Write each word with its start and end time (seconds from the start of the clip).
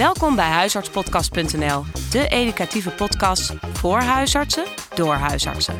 Welkom 0.00 0.36
bij 0.36 0.48
huisartspodcast.nl, 0.48 1.84
de 2.10 2.28
educatieve 2.28 2.90
podcast 2.90 3.52
voor 3.72 3.98
huisartsen 3.98 4.64
door 4.94 5.14
huisartsen. 5.14 5.76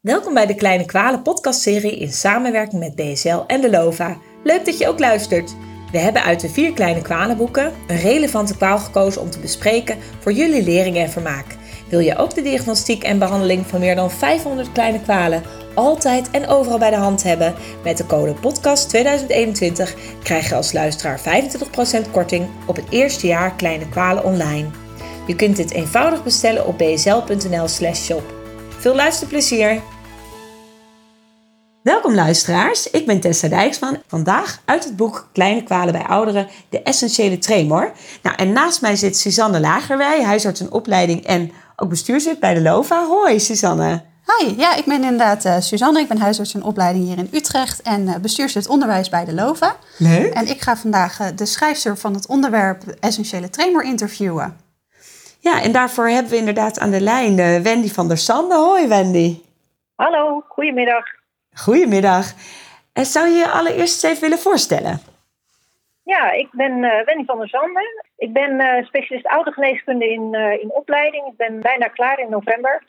Welkom 0.00 0.34
bij 0.34 0.46
de 0.46 0.54
Kleine 0.54 0.84
Kwalen 0.84 1.22
podcastserie 1.22 1.98
in 1.98 2.12
samenwerking 2.12 2.80
met 2.80 2.94
BSL 2.94 3.42
en 3.46 3.60
de 3.60 3.70
LOVA. 3.70 4.18
Leuk 4.44 4.64
dat 4.64 4.78
je 4.78 4.88
ook 4.88 4.98
luistert. 4.98 5.56
We 5.92 5.98
hebben 5.98 6.22
uit 6.22 6.40
de 6.40 6.48
vier 6.48 6.72
kleine 6.72 7.02
kwalenboeken 7.02 7.72
een 7.86 8.00
relevante 8.00 8.56
kwaal 8.56 8.78
gekozen 8.78 9.20
om 9.20 9.30
te 9.30 9.38
bespreken 9.38 9.98
voor 10.20 10.32
jullie 10.32 10.62
lering 10.62 10.96
en 10.96 11.10
vermaak. 11.10 11.56
Wil 11.88 11.98
je 11.98 12.16
ook 12.16 12.34
de 12.34 12.42
diagnostiek 12.42 13.02
en 13.02 13.18
behandeling 13.18 13.66
van 13.66 13.80
meer 13.80 13.94
dan 13.94 14.10
500 14.10 14.72
kleine 14.72 15.00
kwalen 15.00 15.42
altijd 15.74 16.30
en 16.30 16.46
overal 16.46 16.78
bij 16.78 16.90
de 16.90 16.96
hand 16.96 17.22
hebben? 17.22 17.54
Met 17.84 17.96
de 17.96 18.06
code 18.06 18.34
podcast 18.34 18.88
2021 18.88 19.94
krijg 20.22 20.48
je 20.48 20.54
als 20.54 20.72
luisteraar 20.72 21.20
25% 22.06 22.10
korting 22.10 22.48
op 22.66 22.76
het 22.76 22.86
eerste 22.90 23.26
jaar 23.26 23.54
kleine 23.54 23.88
kwalen 23.88 24.24
online. 24.24 24.68
Je 25.26 25.36
kunt 25.36 25.56
dit 25.56 25.70
eenvoudig 25.70 26.24
bestellen 26.24 26.66
op 26.66 26.78
bsl.nl/shop. 26.78 28.22
Veel 28.78 28.94
luisterplezier! 28.94 29.80
Welkom 31.82 32.14
luisteraars, 32.14 32.90
ik 32.90 33.06
ben 33.06 33.20
Tessa 33.20 33.48
Dijksman. 33.48 34.02
Vandaag 34.06 34.62
uit 34.64 34.84
het 34.84 34.96
boek 34.96 35.28
Kleine 35.32 35.62
kwalen 35.62 35.92
bij 35.92 36.02
ouderen, 36.02 36.48
de 36.68 36.82
essentiële 36.82 37.38
tremor. 37.38 37.92
Nou, 38.22 38.36
en 38.36 38.52
naast 38.52 38.80
mij 38.80 38.96
zit 38.96 39.16
Suzanne 39.16 39.60
Lagerwij, 39.60 40.22
huisarts 40.22 40.60
en 40.60 40.72
opleiding 40.72 41.26
en 41.26 41.50
ook 41.76 41.88
bestuurslid 41.88 42.40
bij 42.40 42.54
de 42.54 42.62
LOVA. 42.62 43.06
Hoi 43.06 43.40
Suzanne. 43.40 44.02
Hi, 44.26 44.54
ja, 44.56 44.76
ik 44.76 44.84
ben 44.84 45.02
inderdaad 45.02 45.44
uh, 45.44 45.56
Suzanne. 45.58 46.00
Ik 46.00 46.08
ben 46.08 46.18
huisarts 46.18 46.54
en 46.54 46.62
opleiding 46.62 47.04
hier 47.04 47.18
in 47.18 47.28
Utrecht 47.32 47.82
en 47.82 48.02
uh, 48.02 48.16
bestuurslid 48.16 48.68
onderwijs 48.68 49.08
bij 49.08 49.24
de 49.24 49.34
LOVA. 49.34 49.76
Leuk. 49.98 50.32
En 50.32 50.46
ik 50.48 50.60
ga 50.60 50.76
vandaag 50.76 51.20
uh, 51.20 51.26
de 51.34 51.46
schrijfster 51.46 51.96
van 51.96 52.14
het 52.14 52.26
onderwerp 52.26 52.82
essentiële 53.00 53.50
tremor 53.50 53.84
interviewen. 53.84 54.56
Ja, 55.38 55.62
en 55.62 55.72
daarvoor 55.72 56.08
hebben 56.08 56.32
we 56.32 56.38
inderdaad 56.38 56.78
aan 56.78 56.90
de 56.90 57.00
lijn 57.00 57.36
Wendy 57.62 57.88
van 57.88 58.08
der 58.08 58.18
Sande. 58.18 58.54
Hoi 58.54 58.86
Wendy. 58.88 59.40
Hallo, 59.94 60.44
goedemiddag. 60.48 61.04
Goedemiddag. 61.54 62.32
En 62.92 63.06
zou 63.06 63.28
je 63.28 63.34
je 63.34 63.50
allereerst 63.50 64.04
eens 64.04 64.12
even 64.12 64.22
willen 64.22 64.38
voorstellen? 64.38 65.00
Ja, 66.02 66.30
ik 66.32 66.48
ben 66.50 66.80
Wendy 66.80 67.24
van 67.24 67.38
der 67.38 67.48
Zande. 67.48 68.04
Ik 68.16 68.32
ben 68.32 68.84
specialist 68.84 69.26
oudergeneeskunde 69.26 70.08
in, 70.08 70.34
in 70.60 70.72
opleiding. 70.72 71.26
Ik 71.26 71.36
ben 71.36 71.60
bijna 71.60 71.88
klaar 71.88 72.18
in 72.18 72.30
november. 72.30 72.82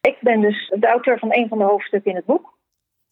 Ik 0.00 0.16
ben 0.20 0.40
dus 0.40 0.72
de 0.76 0.86
auteur 0.86 1.18
van 1.18 1.34
een 1.34 1.48
van 1.48 1.58
de 1.58 1.64
hoofdstukken 1.64 2.10
in 2.10 2.16
het 2.16 2.26
boek. 2.26 2.52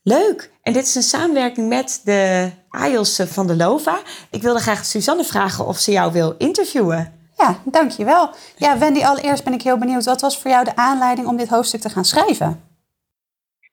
Leuk. 0.03 0.51
En 0.63 0.73
dit 0.73 0.83
is 0.83 0.95
een 0.95 1.03
samenwerking 1.03 1.69
met 1.69 2.01
de 2.05 2.51
AIOS 2.69 3.21
van 3.35 3.47
de 3.47 3.57
LOVA. 3.57 3.99
Ik 4.31 4.43
wilde 4.43 4.61
graag 4.61 4.85
Suzanne 4.85 5.25
vragen 5.25 5.67
of 5.67 5.77
ze 5.77 5.93
jou 5.93 6.13
wil 6.13 6.35
interviewen. 6.39 7.21
Ja, 7.37 7.55
dankjewel. 7.65 8.31
Ja, 8.57 8.79
Wendy, 8.79 9.05
allereerst 9.05 9.45
ben 9.45 9.53
ik 9.53 9.63
heel 9.63 9.79
benieuwd. 9.79 10.05
Wat 10.05 10.21
was 10.21 10.43
voor 10.43 10.51
jou 10.51 10.65
de 10.65 10.77
aanleiding 10.77 11.27
om 11.27 11.37
dit 11.37 11.49
hoofdstuk 11.49 11.81
te 11.81 11.89
gaan 11.89 12.05
schrijven? 12.05 12.71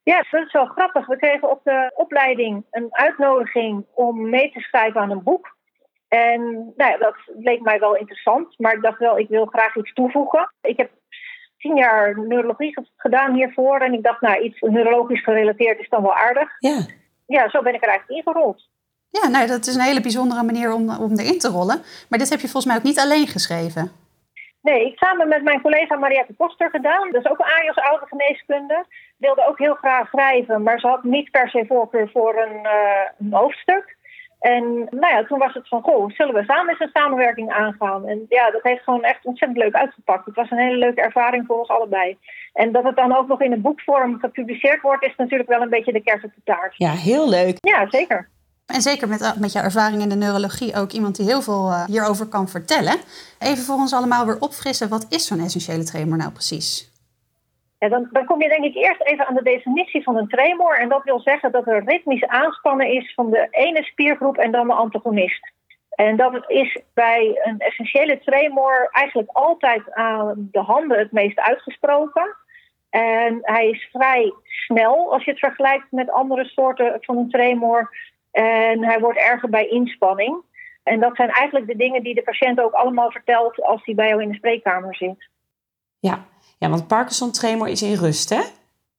Ja, 0.04 0.26
dat 0.32 0.46
is 0.46 0.52
wel 0.52 0.66
grappig. 0.66 1.08
We 1.08 1.18
kregen 1.18 1.50
op 1.50 1.60
de 1.64 1.92
opleiding 1.96 2.66
een 2.72 2.88
uitnodiging 2.90 3.86
om 3.94 4.30
mee 4.30 4.52
te 4.52 4.60
schrijven 4.60 5.02
aan 5.02 5.12
een 5.12 5.24
boek. 5.24 5.58
En 6.10 6.74
nou 6.76 6.92
ja, 6.92 6.98
dat 6.98 7.16
leek 7.26 7.62
mij 7.62 7.80
wel 7.80 7.96
interessant, 7.96 8.60
maar 8.60 8.74
ik 8.74 8.82
dacht 8.82 9.00
wel, 9.00 9.18
ik 9.20 9.30
wil 9.30 9.46
graag 9.46 9.76
iets 9.76 9.94
toevoegen. 9.94 10.52
Ik 10.62 10.78
heb 10.78 10.90
tien 11.58 11.76
jaar 11.76 12.20
neurologie 12.20 12.78
gedaan 12.96 13.34
hiervoor. 13.34 13.80
En 13.80 13.94
ik 13.94 14.04
dacht, 14.04 14.22
nou, 14.22 14.42
iets 14.42 14.60
neurologisch 14.60 15.24
gerelateerd 15.24 15.80
is 15.80 15.90
dan 15.90 16.02
wel 16.02 16.16
aardig. 16.16 16.50
Ja. 16.60 16.86
Ja, 17.28 17.50
zo 17.50 17.62
ben 17.62 17.74
ik 17.74 17.84
er 17.84 17.90
eigenlijk 17.90 18.26
ingerold. 18.26 18.68
Ja, 19.10 19.28
nou, 19.28 19.48
dat 19.48 19.66
is 19.66 19.76
een 19.76 19.82
hele 19.82 20.02
bijzondere 20.02 20.44
manier 20.44 20.74
om, 20.74 20.90
om 20.90 21.20
erin 21.20 21.40
te 21.40 21.48
rollen. 21.48 21.82
Maar 22.10 22.20
dit 22.20 22.30
heb 22.30 22.40
je 22.40 22.48
volgens 22.48 22.66
mij 22.66 22.76
ook 22.76 22.84
niet 22.84 23.00
alleen 23.00 23.28
geschreven. 23.28 23.92
Nee, 24.62 24.86
ik 24.86 24.98
samen 24.98 25.28
met 25.28 25.44
mijn 25.44 25.62
collega 25.62 25.96
Mariette 25.96 26.34
Koster 26.38 26.70
gedaan. 26.70 27.12
Dat 27.12 27.26
is 27.26 27.32
ook 27.32 27.40
een 27.40 27.46
AJOS 27.46 27.76
oude 27.76 28.06
geneeskunde. 28.06 28.86
Wilde 29.18 29.48
ook 29.48 29.58
heel 29.58 29.74
graag 29.74 30.08
schrijven, 30.08 30.64
maar 30.64 30.80
ze 30.80 30.88
had 30.88 31.04
niet 31.04 31.32
per 31.32 31.50
se 31.50 31.66
voorkeur 31.68 32.10
voor 32.10 32.36
een, 32.36 32.60
uh, 32.64 33.10
een 33.20 33.34
hoofdstuk. 33.34 33.98
En 34.40 34.64
nou 34.90 35.14
ja, 35.14 35.24
toen 35.24 35.40
was 35.40 35.54
het 35.54 35.68
van, 35.68 35.82
goh, 35.82 36.10
zullen 36.10 36.34
we 36.34 36.44
samen 36.44 36.70
eens 36.70 36.80
een 36.80 37.02
samenwerking 37.02 37.52
aangaan? 37.52 38.08
En 38.08 38.26
ja, 38.30 38.52
dat 38.52 38.64
heeft 38.64 38.84
gewoon 38.84 39.04
echt 39.04 39.26
ontzettend 39.26 39.64
leuk 39.64 39.74
uitgepakt. 39.74 40.26
Het 40.26 40.36
was 40.36 40.52
een 40.52 40.58
hele 40.58 40.78
leuke 40.78 41.02
ervaring 41.02 41.46
voor 41.46 41.60
ons 41.60 41.68
allebei. 41.68 42.18
En 42.54 42.72
dat 42.72 42.84
het 42.84 42.96
dan 42.96 43.16
ook 43.16 43.28
nog 43.28 43.42
in 43.42 43.52
een 43.52 43.62
boekvorm 43.62 44.20
gepubliceerd 44.20 44.82
wordt, 44.82 45.06
is 45.06 45.16
natuurlijk 45.18 45.50
wel 45.50 45.62
een 45.62 45.70
beetje 45.70 45.92
de 45.92 46.04
kerst 46.04 46.26
op 46.26 46.32
de 46.36 46.42
taart. 46.44 46.74
Ja, 46.78 46.92
heel 46.92 47.30
leuk. 47.30 47.58
Ja, 47.60 47.90
zeker. 47.90 48.30
En 48.66 48.82
zeker 48.82 49.08
met, 49.08 49.36
met 49.40 49.52
jouw 49.52 49.64
ervaring 49.64 50.02
in 50.02 50.10
de 50.10 50.16
neurologie 50.16 50.76
ook 50.76 50.92
iemand 50.92 51.16
die 51.16 51.26
heel 51.26 51.42
veel 51.42 51.70
uh, 51.70 51.86
hierover 51.86 52.26
kan 52.26 52.50
vertellen. 52.50 52.96
Even 53.40 53.64
voor 53.64 53.76
ons 53.76 53.94
allemaal 53.94 54.26
weer 54.26 54.40
opfrissen, 54.40 54.90
wat 54.90 55.06
is 55.10 55.28
zo'n 55.28 55.40
essentiële 55.40 55.84
tremor 55.84 56.18
nou 56.18 56.32
precies? 56.32 56.89
Dan 57.80 58.26
kom 58.26 58.42
je 58.42 58.50
denk 58.50 58.64
ik 58.64 58.76
eerst 58.76 59.02
even 59.02 59.28
aan 59.28 59.36
de 59.36 59.44
definitie 59.44 60.04
van 60.04 60.18
een 60.18 60.28
tremor. 60.28 60.78
En 60.78 60.90
dat 60.90 61.04
wil 61.04 61.20
zeggen 61.20 61.52
dat 61.52 61.68
er 61.68 61.84
ritmisch 61.86 62.28
aanspannen 62.28 62.88
is 62.88 63.14
van 63.14 63.30
de 63.30 63.48
ene 63.52 63.84
spiergroep 63.84 64.38
en 64.38 64.52
dan 64.52 64.68
de 64.68 64.74
antagonist. 64.74 65.52
En 65.90 66.18
dat 66.18 66.50
is 66.50 66.82
bij 66.94 67.40
een 67.44 67.60
essentiële 67.60 68.20
tremor 68.20 68.90
eigenlijk 68.92 69.30
altijd 69.30 69.94
aan 69.94 70.50
de 70.52 70.60
handen 70.60 70.98
het 70.98 71.12
meest 71.12 71.40
uitgesproken. 71.40 72.36
En 72.90 73.40
hij 73.42 73.70
is 73.70 73.90
vrij 73.92 74.34
snel 74.44 75.14
als 75.14 75.24
je 75.24 75.32
het 75.32 75.40
vergelijkt 75.40 75.92
met 75.92 76.12
andere 76.12 76.46
soorten 76.46 76.98
van 77.02 77.18
een 77.18 77.30
tremor. 77.30 77.98
En 78.32 78.84
hij 78.84 79.00
wordt 79.00 79.20
erger 79.20 79.50
bij 79.50 79.68
inspanning. 79.68 80.42
En 80.84 81.00
dat 81.00 81.16
zijn 81.16 81.30
eigenlijk 81.30 81.68
de 81.68 81.76
dingen 81.76 82.04
die 82.04 82.16
de 82.16 82.24
patiënt 82.24 82.62
ook 82.62 82.74
allemaal 82.74 83.12
vertelt 83.12 83.62
als 83.62 83.86
hij 83.86 83.96
bij 83.96 84.08
jou 84.08 84.22
in 84.22 84.30
de 84.30 84.36
spreekkamer 84.36 84.96
zit. 84.96 85.30
Ja, 86.00 86.26
ja, 86.60 86.70
want 86.70 86.88
Parkinson-tremor 86.88 87.68
is 87.68 87.82
in 87.82 87.94
rust, 87.94 88.30
hè? 88.30 88.42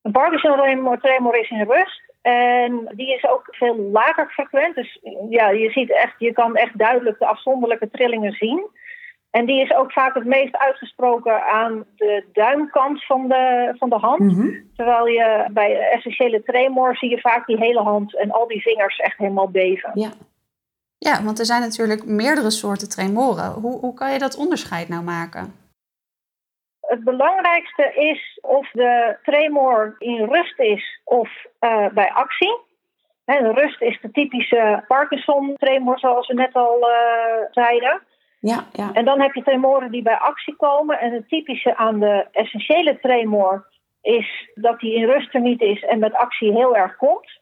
Een 0.03 0.13
Parkinson-tremor 0.13 1.37
is 1.37 1.51
in 1.51 1.65
rust. 1.65 2.03
En 2.23 2.93
die 2.95 3.15
is 3.15 3.27
ook 3.27 3.43
veel 3.51 3.77
lager 3.77 4.31
frequent. 4.31 4.75
Dus 4.75 5.01
ja, 5.29 5.51
je, 5.51 5.71
ziet 5.71 5.93
echt, 5.93 6.15
je 6.19 6.33
kan 6.33 6.57
echt 6.57 6.79
duidelijk 6.79 7.19
de 7.19 7.27
afzonderlijke 7.27 7.91
trillingen 7.91 8.33
zien. 8.33 8.67
En 9.31 9.47
die 9.47 9.63
is 9.63 9.75
ook 9.75 9.93
vaak 9.93 10.15
het 10.15 10.25
meest 10.25 10.57
uitgesproken 10.57 11.43
aan 11.47 11.85
de 11.97 12.25
duimkant 12.33 13.05
van 13.05 13.29
de, 13.29 13.75
van 13.79 13.89
de 13.89 13.97
hand. 13.97 14.21
Mhm. 14.21 14.51
Terwijl 14.77 15.07
je 15.07 15.49
bij 15.53 15.91
essentiële 15.91 16.43
tremor 16.43 16.97
zie 16.97 17.11
je 17.11 17.21
vaak 17.21 17.47
die 17.47 17.59
hele 17.59 17.81
hand 17.81 18.17
en 18.17 18.31
al 18.31 18.47
die 18.47 18.63
vingers 18.63 18.97
echt 18.97 19.19
helemaal 19.19 19.51
beven. 19.51 19.91
Ja, 19.95 20.11
ja 20.99 21.23
want 21.23 21.39
er 21.39 21.47
zijn 21.47 21.61
natuurlijk 21.61 22.05
meerdere 22.05 22.51
soorten 22.51 22.89
tremoren. 22.89 23.53
Hoe, 23.53 23.79
hoe 23.79 23.95
kan 23.95 24.13
je 24.13 24.19
dat 24.19 24.37
onderscheid 24.37 24.89
nou 24.89 25.03
maken? 25.03 25.60
Het 26.91 27.05
belangrijkste 27.05 27.93
is 27.95 28.39
of 28.43 28.71
de 28.71 29.17
tremor 29.23 29.97
in 29.99 30.25
rust 30.25 30.59
is 30.59 31.01
of 31.05 31.31
uh, 31.61 31.87
bij 31.89 32.11
actie. 32.13 32.59
He, 33.25 33.53
rust 33.53 33.83
is 33.83 33.99
de 34.01 34.11
typische 34.11 34.85
Parkinson-tremor, 34.89 35.99
zoals 35.99 36.27
we 36.27 36.35
net 36.35 36.55
al 36.55 36.79
uh, 36.81 37.47
zeiden. 37.51 38.03
Ja, 38.41 38.67
ja. 38.73 38.91
En 38.93 39.05
dan 39.05 39.21
heb 39.21 39.35
je 39.35 39.43
tremoren 39.43 39.91
die 39.91 40.03
bij 40.03 40.19
actie 40.19 40.57
komen. 40.57 41.01
En 41.01 41.13
het 41.13 41.29
typische 41.29 41.77
aan 41.77 42.01
de 42.01 42.27
essentiële 42.33 42.99
tremor 43.01 43.67
is 44.03 44.51
dat 44.55 44.81
die 44.81 44.95
in 44.95 45.05
rust 45.05 45.35
er 45.35 45.41
niet 45.41 45.61
is 45.61 45.83
en 45.85 45.99
met 45.99 46.15
actie 46.15 46.53
heel 46.53 46.77
erg 46.77 46.97
komt. 46.97 47.40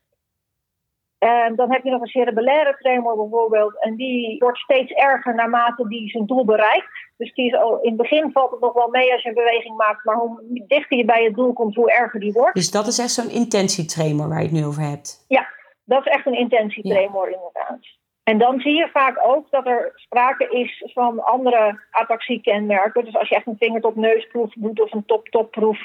En 1.18 1.56
dan 1.56 1.72
heb 1.72 1.84
je 1.84 1.90
nog 1.90 2.00
een 2.00 2.06
cerebellaire 2.06 2.76
tremor 2.78 3.16
bijvoorbeeld. 3.16 3.82
En 3.82 3.96
die 3.96 4.38
wordt 4.38 4.58
steeds 4.58 4.92
erger 4.92 5.34
naarmate 5.34 5.88
die 5.88 6.08
zijn 6.08 6.26
doel 6.26 6.44
bereikt. 6.44 6.86
Dus 7.16 7.34
die 7.34 7.46
is 7.46 7.54
al, 7.54 7.80
in 7.80 7.88
het 7.88 8.00
begin 8.00 8.32
valt 8.32 8.50
het 8.50 8.60
nog 8.60 8.72
wel 8.72 8.88
mee 8.88 9.12
als 9.12 9.22
je 9.22 9.28
een 9.28 9.34
beweging 9.34 9.76
maakt. 9.76 10.04
Maar 10.04 10.16
hoe 10.16 10.62
dichter 10.66 10.96
je 10.96 11.04
bij 11.04 11.24
het 11.24 11.34
doel 11.34 11.52
komt, 11.52 11.74
hoe 11.74 11.92
erger 11.92 12.20
die 12.20 12.32
wordt. 12.32 12.54
Dus 12.54 12.70
dat 12.70 12.86
is 12.86 12.98
echt 12.98 13.10
zo'n 13.10 13.30
intentietremor 13.30 14.28
waar 14.28 14.38
je 14.38 14.44
het 14.44 14.52
nu 14.52 14.64
over 14.64 14.82
hebt? 14.82 15.24
Ja, 15.28 15.48
dat 15.84 16.06
is 16.06 16.12
echt 16.12 16.26
een 16.26 16.38
intentietremor 16.38 17.30
ja. 17.30 17.36
inderdaad. 17.36 17.96
En 18.22 18.38
dan 18.38 18.60
zie 18.60 18.74
je 18.74 18.88
vaak 18.92 19.18
ook 19.26 19.50
dat 19.50 19.66
er 19.66 19.92
sprake 19.94 20.48
is 20.48 20.90
van 20.94 21.24
andere 21.24 21.80
ataxie-kenmerken. 21.90 23.04
Dus 23.04 23.16
als 23.16 23.28
je 23.28 23.34
echt 23.34 23.46
een 23.46 23.56
vingertop-neusproef 23.58 24.52
doet 24.52 24.80
of 24.80 24.92
een 24.92 25.04
top-top-proef, 25.06 25.78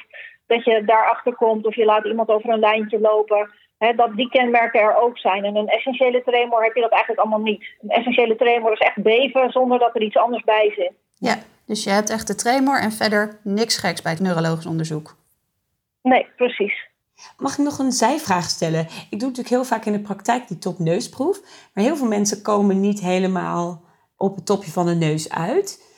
dat 0.46 0.64
je 0.64 0.84
daarachter 0.86 1.36
komt 1.36 1.66
of 1.66 1.76
je 1.76 1.86
laat 1.86 2.06
iemand 2.06 2.30
over 2.30 2.50
een 2.50 2.60
lijntje 2.60 3.00
lopen 3.00 3.50
dat 3.96 4.16
die 4.16 4.30
kenmerken 4.30 4.82
er 4.82 5.02
ook 5.02 5.18
zijn. 5.18 5.44
En 5.44 5.56
een 5.56 5.68
essentiële 5.68 6.24
tremor 6.24 6.64
heb 6.64 6.76
je 6.76 6.82
dat 6.82 6.92
eigenlijk 6.92 7.22
allemaal 7.22 7.46
niet. 7.52 7.64
Een 7.82 7.90
essentiële 7.90 8.36
tremor 8.36 8.72
is 8.72 8.80
echt 8.80 9.04
beven 9.04 9.52
zonder 9.52 9.80
dat 9.80 9.96
er 9.96 10.02
iets 10.02 10.18
anders 10.18 10.44
bij 10.44 10.74
zit. 10.76 10.92
Ja, 11.18 11.38
dus 11.66 11.84
je 11.84 11.90
hebt 11.90 12.10
echt 12.10 12.28
de 12.28 12.36
tremor 12.36 12.80
en 12.80 12.92
verder 12.92 13.40
niks 13.44 13.78
geks 13.78 14.02
bij 14.02 14.12
het 14.12 14.22
neurologisch 14.22 14.66
onderzoek. 14.66 15.16
Nee, 16.02 16.28
precies. 16.36 16.92
Mag 17.38 17.52
ik 17.52 17.58
nog 17.58 17.80
een 17.80 17.92
zijvraag 17.92 18.50
stellen? 18.50 18.88
Ik 19.10 19.20
doe 19.20 19.30
natuurlijk 19.30 19.50
heel 19.50 19.66
vaak 19.66 19.86
in 19.86 19.92
de 19.92 20.00
praktijk 20.00 20.48
die 20.48 20.58
topneusproef. 20.58 21.40
Maar 21.74 21.84
heel 21.84 21.96
veel 21.96 22.08
mensen 22.08 22.42
komen 22.42 22.80
niet 22.80 23.00
helemaal 23.00 23.82
op 24.18 24.36
het 24.36 24.46
topje 24.46 24.72
van 24.72 24.86
de 24.86 24.96
neus 24.96 25.30
uit. 25.30 25.92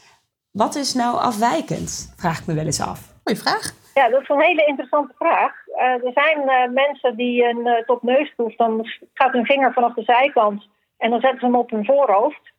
Wat 0.51 0.75
is 0.75 0.93
nou 0.93 1.17
afwijkend? 1.17 2.13
Vraag 2.17 2.39
ik 2.39 2.45
me 2.45 2.53
wel 2.53 2.65
eens 2.65 2.81
af. 2.81 3.13
Goeie 3.23 3.41
vraag. 3.41 3.73
Ja, 3.99 4.09
dat 4.09 4.21
is 4.21 4.29
een 4.29 4.41
hele 4.41 4.65
interessante 4.65 5.13
vraag. 5.17 5.53
Uh, 5.67 6.05
er 6.05 6.11
zijn 6.13 6.41
uh, 6.41 6.73
mensen 6.73 7.15
die 7.15 7.43
een 7.43 7.67
uh, 7.67 7.77
topneusproef, 7.77 8.55
dan 8.55 8.85
gaat 9.13 9.31
hun 9.31 9.45
vinger 9.45 9.73
vanaf 9.73 9.93
de 9.93 10.03
zijkant 10.03 10.67
En 10.97 11.09
dan 11.09 11.19
zetten 11.19 11.39
ze 11.39 11.45
hem 11.45 11.55
op 11.55 11.69
hun 11.69 11.85
voorhoofd. 11.85 12.53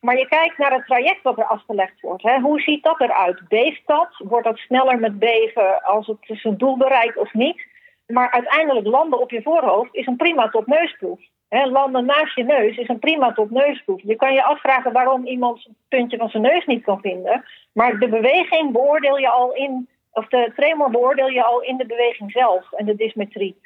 Maar 0.00 0.18
je 0.18 0.28
kijkt 0.28 0.58
naar 0.58 0.72
het 0.72 0.86
traject 0.86 1.22
wat 1.22 1.38
er 1.38 1.44
afgelegd 1.44 2.00
wordt. 2.00 2.22
Hè. 2.22 2.40
Hoe 2.40 2.60
ziet 2.60 2.82
dat 2.82 3.00
eruit? 3.00 3.48
Beeft 3.48 3.82
dat? 3.86 4.08
Wordt 4.18 4.46
dat 4.46 4.58
sneller 4.58 4.98
met 4.98 5.18
beven 5.18 5.82
als 5.82 6.06
het 6.06 6.18
zijn 6.40 6.56
doel 6.56 6.76
bereikt 6.76 7.16
of 7.16 7.34
niet? 7.34 7.66
Maar 8.06 8.30
uiteindelijk 8.30 8.86
landen 8.86 9.20
op 9.20 9.30
je 9.30 9.42
voorhoofd 9.42 9.94
is 9.94 10.06
een 10.06 10.16
prima 10.16 10.48
tot 10.48 10.66
neusproef. 10.66 11.20
Landen 11.48 12.04
naast 12.04 12.36
je 12.36 12.44
neus 12.44 12.76
is 12.76 12.88
een 12.88 12.98
prima 12.98 13.32
tot 13.32 13.50
neusproef. 13.50 14.00
Je 14.02 14.16
kan 14.16 14.32
je 14.32 14.42
afvragen 14.42 14.92
waarom 14.92 15.26
iemand 15.26 15.64
het 15.64 15.72
puntje 15.88 16.16
van 16.16 16.28
zijn 16.28 16.42
neus 16.42 16.66
niet 16.66 16.84
kan 16.84 17.00
vinden. 17.00 17.44
Maar 17.72 17.98
de 17.98 18.08
beweging 18.08 18.72
beoordeel 18.72 19.18
je 19.18 19.28
al 19.28 19.52
in, 19.54 19.88
of 20.12 20.28
de 20.28 20.52
tremor 20.56 20.90
beoordeel 20.90 21.28
je 21.28 21.44
al 21.44 21.62
in 21.62 21.76
de 21.76 21.86
beweging 21.86 22.30
zelf 22.30 22.72
en 22.72 22.84
de 22.84 22.94
dysmetrie. 22.94 23.60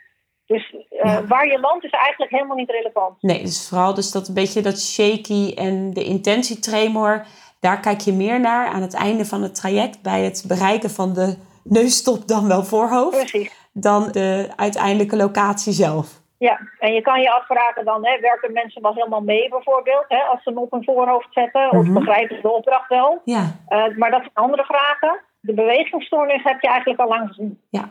Dus 0.46 0.74
uh, 0.90 1.18
waar 1.28 1.46
je 1.46 1.60
landt 1.60 1.84
is 1.84 1.90
eigenlijk 1.90 2.32
helemaal 2.32 2.56
niet 2.56 2.70
relevant. 2.70 3.22
Nee, 3.22 3.42
dus 3.42 3.68
vooral 3.68 3.94
dus 3.94 4.10
dat 4.10 4.28
een 4.28 4.34
beetje 4.34 4.62
dat 4.62 4.80
shaky 4.80 5.54
en 5.54 5.92
de 5.92 6.04
intentietremor, 6.04 7.26
daar 7.60 7.80
kijk 7.80 8.00
je 8.00 8.12
meer 8.12 8.40
naar 8.40 8.66
aan 8.66 8.82
het 8.82 8.94
einde 8.94 9.24
van 9.24 9.42
het 9.42 9.54
traject 9.54 10.02
bij 10.02 10.20
het 10.20 10.44
bereiken 10.48 10.90
van 10.90 11.12
de 11.12 11.36
neusstop 11.64 12.28
dan 12.28 12.48
wel 12.48 12.64
voorhoofd. 12.64 13.16
Precies. 13.16 13.68
Dan 13.72 14.12
de 14.12 14.48
uiteindelijke 14.56 15.16
locatie 15.16 15.72
zelf. 15.72 16.24
Ja, 16.38 16.60
en 16.78 16.92
je 16.92 17.00
kan 17.00 17.20
je 17.20 17.32
afvragen 17.32 17.84
dan, 17.84 18.06
hè, 18.06 18.20
werken 18.20 18.52
mensen 18.52 18.82
wel 18.82 18.94
helemaal 18.94 19.20
mee 19.20 19.48
bijvoorbeeld, 19.48 20.04
hè, 20.08 20.18
als 20.18 20.42
ze 20.42 20.48
hem 20.48 20.58
op 20.58 20.70
hun 20.70 20.84
voorhoofd 20.84 21.28
zetten, 21.30 21.70
of 21.70 21.84
mhm. 21.84 21.92
begrijpen 21.92 22.36
ze 22.36 22.42
de 22.42 22.52
opdracht 22.52 22.88
wel? 22.88 23.20
Ja. 23.24 23.42
Uh, 23.68 23.96
maar 23.96 24.10
dat 24.10 24.20
zijn 24.20 24.34
andere 24.34 24.64
vragen. 24.64 25.20
De 25.46 25.54
bewegingsstoornis 25.54 26.42
heb 26.42 26.60
je 26.60 26.68
eigenlijk 26.68 27.00
al 27.00 27.08
lang 27.08 27.28
gezien. 27.28 27.60
Ja. 27.70 27.88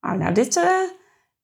Nou, 0.00 0.18
nou 0.18 0.32
dit, 0.32 0.56
uh, 0.56 0.62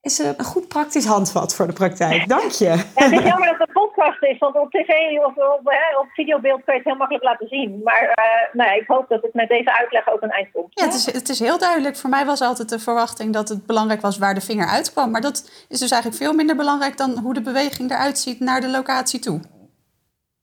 is 0.01 0.19
een 0.19 0.45
goed 0.45 0.69
praktisch 0.69 1.07
handvat 1.07 1.55
voor 1.57 1.67
de 1.67 1.73
praktijk. 1.73 2.29
Dank 2.37 2.51
je. 2.51 2.69
het 2.95 3.13
is 3.13 3.23
jammer 3.23 3.49
dat 3.49 3.59
het 3.59 3.73
podcast 3.73 4.23
is, 4.23 4.39
want 4.39 4.55
op 4.55 4.71
tv 4.71 4.91
of 5.19 5.37
op, 5.37 5.61
hè, 5.65 5.99
op 5.99 6.07
videobeeld 6.13 6.65
kan 6.65 6.75
je 6.75 6.81
het 6.81 6.89
heel 6.89 6.97
makkelijk 6.97 7.25
laten 7.25 7.49
zien. 7.49 7.81
Maar 7.85 8.03
uh, 8.03 8.55
nou 8.55 8.71
ja, 8.71 8.77
ik 8.77 8.87
hoop 8.87 9.09
dat 9.09 9.23
het 9.23 9.35
met 9.35 9.49
deze 9.49 9.79
uitleg 9.79 10.09
ook 10.09 10.23
een 10.23 10.31
eind 10.31 10.51
komt. 10.53 10.69
Ja, 10.71 10.85
het 10.85 10.95
is, 10.95 11.13
het 11.13 11.29
is 11.29 11.39
heel 11.39 11.59
duidelijk. 11.59 11.97
Voor 11.97 12.11
mij 12.11 12.25
was 12.25 12.41
altijd 12.41 12.69
de 12.69 12.79
verwachting 12.79 13.33
dat 13.33 13.49
het 13.49 13.67
belangrijk 13.67 14.01
was 14.01 14.19
waar 14.19 14.35
de 14.35 14.41
vinger 14.41 14.69
uitkwam. 14.69 15.11
Maar 15.11 15.21
dat 15.21 15.67
is 15.69 15.79
dus 15.79 15.91
eigenlijk 15.91 16.23
veel 16.23 16.35
minder 16.35 16.57
belangrijk 16.57 16.97
dan 16.97 17.19
hoe 17.19 17.35
de 17.35 17.43
beweging 17.43 17.91
eruit 17.91 18.19
ziet 18.19 18.41
naar 18.41 18.61
de 18.61 18.69
locatie 18.69 19.21
toe. 19.21 19.41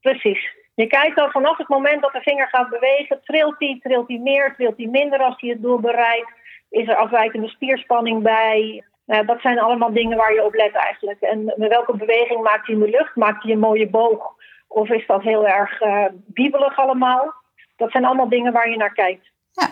Precies. 0.01 0.53
Je 0.75 0.87
kijkt 0.87 1.19
al 1.19 1.29
vanaf 1.29 1.57
het 1.57 1.67
moment 1.67 2.01
dat 2.01 2.11
de 2.11 2.21
vinger 2.21 2.47
gaat 2.47 2.69
bewegen, 2.69 3.19
trilt 3.23 3.55
hij, 3.57 3.79
trilt 3.83 4.07
hij 4.07 4.17
meer, 4.17 4.53
trilt 4.55 4.77
hij 4.77 4.87
minder 4.87 5.19
als 5.19 5.35
hij 5.39 5.49
het 5.49 5.61
doel 5.61 5.79
bereikt. 5.79 6.31
Is 6.69 6.87
er 6.87 6.95
afwijkende 6.95 7.47
spierspanning 7.47 8.23
bij? 8.23 8.83
Nou, 9.05 9.25
dat 9.25 9.41
zijn 9.41 9.59
allemaal 9.59 9.93
dingen 9.93 10.17
waar 10.17 10.33
je 10.33 10.45
op 10.45 10.53
let 10.53 10.73
eigenlijk. 10.73 11.21
En 11.21 11.45
met 11.45 11.69
welke 11.69 11.97
beweging 11.97 12.41
maakt 12.41 12.65
hij 12.65 12.75
in 12.75 12.81
de 12.81 12.89
lucht? 12.89 13.15
Maakt 13.15 13.43
hij 13.43 13.51
een 13.51 13.59
mooie 13.59 13.89
boog? 13.89 14.33
Of 14.67 14.89
is 14.89 15.07
dat 15.07 15.21
heel 15.21 15.47
erg 15.47 15.81
uh, 15.81 16.05
biebelig 16.11 16.79
allemaal? 16.79 17.33
Dat 17.75 17.91
zijn 17.91 18.05
allemaal 18.05 18.29
dingen 18.29 18.53
waar 18.53 18.69
je 18.69 18.77
naar 18.77 18.93
kijkt. 18.93 19.31
Ja. 19.51 19.69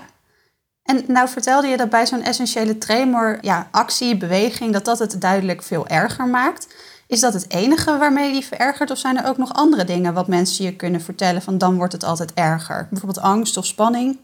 En 0.83 1.03
nou 1.07 1.27
vertelde 1.27 1.67
je 1.67 1.77
dat 1.77 1.89
bij 1.89 2.05
zo'n 2.05 2.21
essentiële 2.21 2.77
tremor, 2.77 3.38
ja, 3.41 3.67
actie, 3.71 4.17
beweging, 4.17 4.73
dat 4.73 4.85
dat 4.85 5.00
het 5.00 5.21
duidelijk 5.21 5.63
veel 5.63 5.88
erger 5.88 6.27
maakt. 6.27 6.91
Is 7.13 7.21
dat 7.21 7.33
het 7.33 7.54
enige 7.54 7.98
waarmee 7.98 8.31
die 8.31 8.45
verergert? 8.45 8.92
Of 8.92 8.98
zijn 8.98 9.18
er 9.18 9.27
ook 9.30 9.38
nog 9.38 9.54
andere 9.54 9.83
dingen 9.83 10.13
wat 10.13 10.27
mensen 10.27 10.65
je 10.65 10.75
kunnen 10.75 11.01
vertellen 11.01 11.42
van 11.42 11.57
dan 11.57 11.77
wordt 11.77 11.94
het 11.94 12.04
altijd 12.04 12.33
erger? 12.33 12.88
Bijvoorbeeld 12.89 13.25
angst 13.25 13.57
of 13.57 13.65
spanning? 13.65 14.19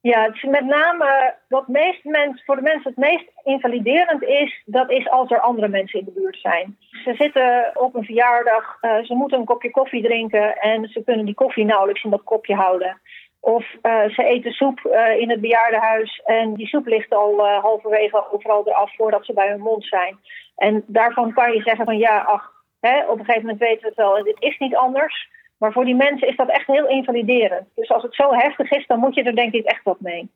Ja, 0.00 0.22
het 0.22 0.34
is 0.34 0.42
met 0.42 0.64
name 0.64 1.34
wat 1.48 1.68
meest 1.68 2.04
mens, 2.04 2.42
voor 2.44 2.56
de 2.56 2.62
mensen 2.62 2.90
het 2.90 2.96
meest 2.96 3.24
invaliderend 3.44 4.22
is, 4.22 4.62
dat 4.64 4.90
is 4.90 5.08
als 5.08 5.30
er 5.30 5.40
andere 5.40 5.68
mensen 5.68 5.98
in 5.98 6.04
de 6.04 6.20
buurt 6.20 6.36
zijn. 6.36 6.76
Ze 7.04 7.14
zitten 7.14 7.70
op 7.74 7.94
een 7.94 8.04
verjaardag, 8.04 8.78
uh, 8.80 9.04
ze 9.04 9.14
moeten 9.14 9.38
een 9.38 9.44
kopje 9.44 9.70
koffie 9.70 10.02
drinken 10.02 10.56
en 10.56 10.88
ze 10.88 11.04
kunnen 11.04 11.24
die 11.24 11.34
koffie 11.34 11.64
nauwelijks 11.64 12.04
in 12.04 12.10
dat 12.10 12.24
kopje 12.24 12.54
houden. 12.54 13.00
Of 13.44 13.64
uh, 13.82 14.08
ze 14.08 14.24
eten 14.24 14.52
soep 14.52 14.80
uh, 14.84 15.20
in 15.20 15.30
het 15.30 15.40
bejaardenhuis 15.40 16.22
en 16.24 16.54
die 16.54 16.66
soep 16.66 16.86
ligt 16.86 17.14
al 17.14 17.46
halverwege 17.46 18.32
overal 18.32 18.68
eraf 18.68 18.94
voordat 18.96 19.24
ze 19.24 19.32
bij 19.32 19.48
hun 19.48 19.60
mond 19.60 19.84
zijn. 19.84 20.18
En 20.56 20.84
daarvan 20.86 21.32
kan 21.32 21.52
je 21.52 21.62
zeggen 21.62 21.84
van 21.84 21.98
ja, 21.98 22.18
ach, 22.18 22.52
hè, 22.80 23.06
op 23.06 23.18
een 23.18 23.24
gegeven 23.24 23.46
moment 23.46 23.60
weten 23.60 23.82
we 23.82 23.88
het 23.88 23.96
wel, 23.96 24.22
dit 24.22 24.42
is 24.42 24.58
niet 24.58 24.76
anders. 24.76 25.28
Maar 25.58 25.72
voor 25.72 25.84
die 25.84 25.94
mensen 25.94 26.28
is 26.28 26.36
dat 26.36 26.48
echt 26.48 26.66
heel 26.66 26.88
invaliderend. 26.88 27.66
Dus 27.74 27.90
als 27.90 28.02
het 28.02 28.14
zo 28.14 28.32
heftig 28.32 28.70
is, 28.70 28.86
dan 28.86 28.98
moet 28.98 29.14
je 29.14 29.22
er 29.22 29.36
denk 29.36 29.52
ik 29.52 29.64
echt 29.64 29.84
wat 29.84 30.00
mee. 30.00 30.30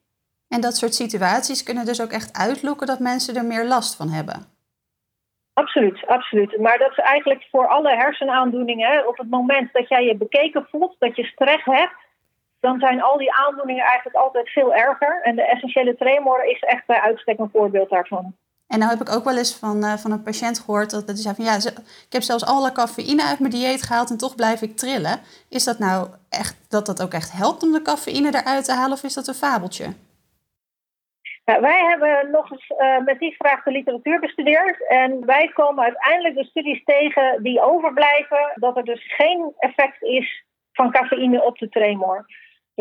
En 0.49 0.61
dat 0.61 0.77
soort 0.77 0.95
situaties 0.95 1.63
kunnen 1.63 1.85
dus 1.85 2.03
ook 2.03 2.11
echt 2.11 2.37
uitlokken 2.37 2.87
dat 2.87 2.99
mensen 2.99 3.37
er 3.37 3.45
meer 3.45 3.65
last 3.65 3.97
van 3.97 4.09
hebben. 4.09 4.57
Absoluut, 5.53 6.07
absoluut. 6.07 6.59
Maar 6.59 6.79
dat 6.79 6.91
is 6.91 6.99
eigenlijk 6.99 7.47
voor 7.51 7.69
alle 7.69 7.97
hersenaandoeningen. 7.97 9.09
Op 9.09 9.19
het 9.19 9.31
moment 9.31 9.73
dat 9.73 9.89
jij 9.89 10.05
je 10.05 10.17
bekeken 10.17 10.67
voelt, 10.71 10.97
dat 10.99 11.17
je 11.17 11.25
stress 11.25 11.65
hebt, 11.65 11.93
dan 12.69 12.79
zijn 12.79 13.03
al 13.03 13.19
die 13.19 13.33
aandoeningen 13.33 13.85
eigenlijk 13.85 14.17
altijd 14.17 14.49
veel 14.49 14.75
erger. 14.75 15.21
En 15.23 15.37
de 15.37 15.43
essentiële 15.43 15.97
tremor 15.97 16.45
is 16.45 16.61
echt 16.61 16.87
bij 16.87 17.01
uitstek 17.01 17.39
een 17.39 17.51
voorbeeld 17.53 17.91
daarvan. 17.91 18.35
En 18.67 18.79
nou 18.79 18.91
heb 18.91 19.01
ik 19.01 19.15
ook 19.15 19.25
wel 19.25 19.37
eens 19.37 19.59
van, 19.59 19.85
uh, 19.85 19.93
van 19.93 20.11
een 20.13 20.23
patiënt 20.23 20.59
gehoord 20.59 20.91
dat 20.91 21.07
hij 21.07 21.17
zei 21.17 21.35
van 21.35 21.45
ja, 21.45 21.55
ik 22.07 22.13
heb 22.13 22.23
zelfs 22.23 22.47
alle 22.47 22.73
cafeïne 22.73 23.25
uit 23.25 23.39
mijn 23.39 23.53
dieet 23.53 23.83
gehaald 23.83 24.11
en 24.11 24.17
toch 24.17 24.35
blijf 24.35 24.63
ik 24.63 24.77
trillen. 24.77 25.21
Is 25.49 25.65
dat 25.65 25.79
nou 25.79 26.09
echt 26.31 26.57
dat 26.69 26.87
dat 26.87 27.03
ook 27.03 27.13
echt 27.13 27.33
helpt 27.33 27.63
om 27.63 27.73
de 27.73 27.83
cafeïne 27.83 28.29
eruit 28.35 28.65
te 28.65 28.73
halen 28.73 28.97
of 28.97 29.03
is 29.03 29.15
dat 29.15 29.29
een 29.29 29.35
fabeltje? 29.35 29.87
Wij 31.45 31.85
hebben 31.89 32.31
nog 32.31 32.51
eens 32.51 32.71
uh, 32.79 33.05
met 33.05 33.19
die 33.19 33.35
vraag 33.39 33.63
de 33.63 33.71
literatuur 33.71 34.21
bestudeerd. 34.21 34.89
En 34.89 35.27
wij 35.27 35.51
komen 35.55 35.85
uiteindelijk 35.85 36.35
de 36.35 36.45
studies 36.45 36.85
tegen 36.85 37.43
die 37.43 37.61
overblijven 37.61 38.53
dat 38.55 38.77
er 38.77 38.85
dus 38.85 39.15
geen 39.17 39.53
effect 39.59 40.03
is 40.03 40.45
van 40.73 40.91
cafeïne 40.91 41.45
op 41.45 41.59
de 41.59 41.69
tremor. 41.69 42.27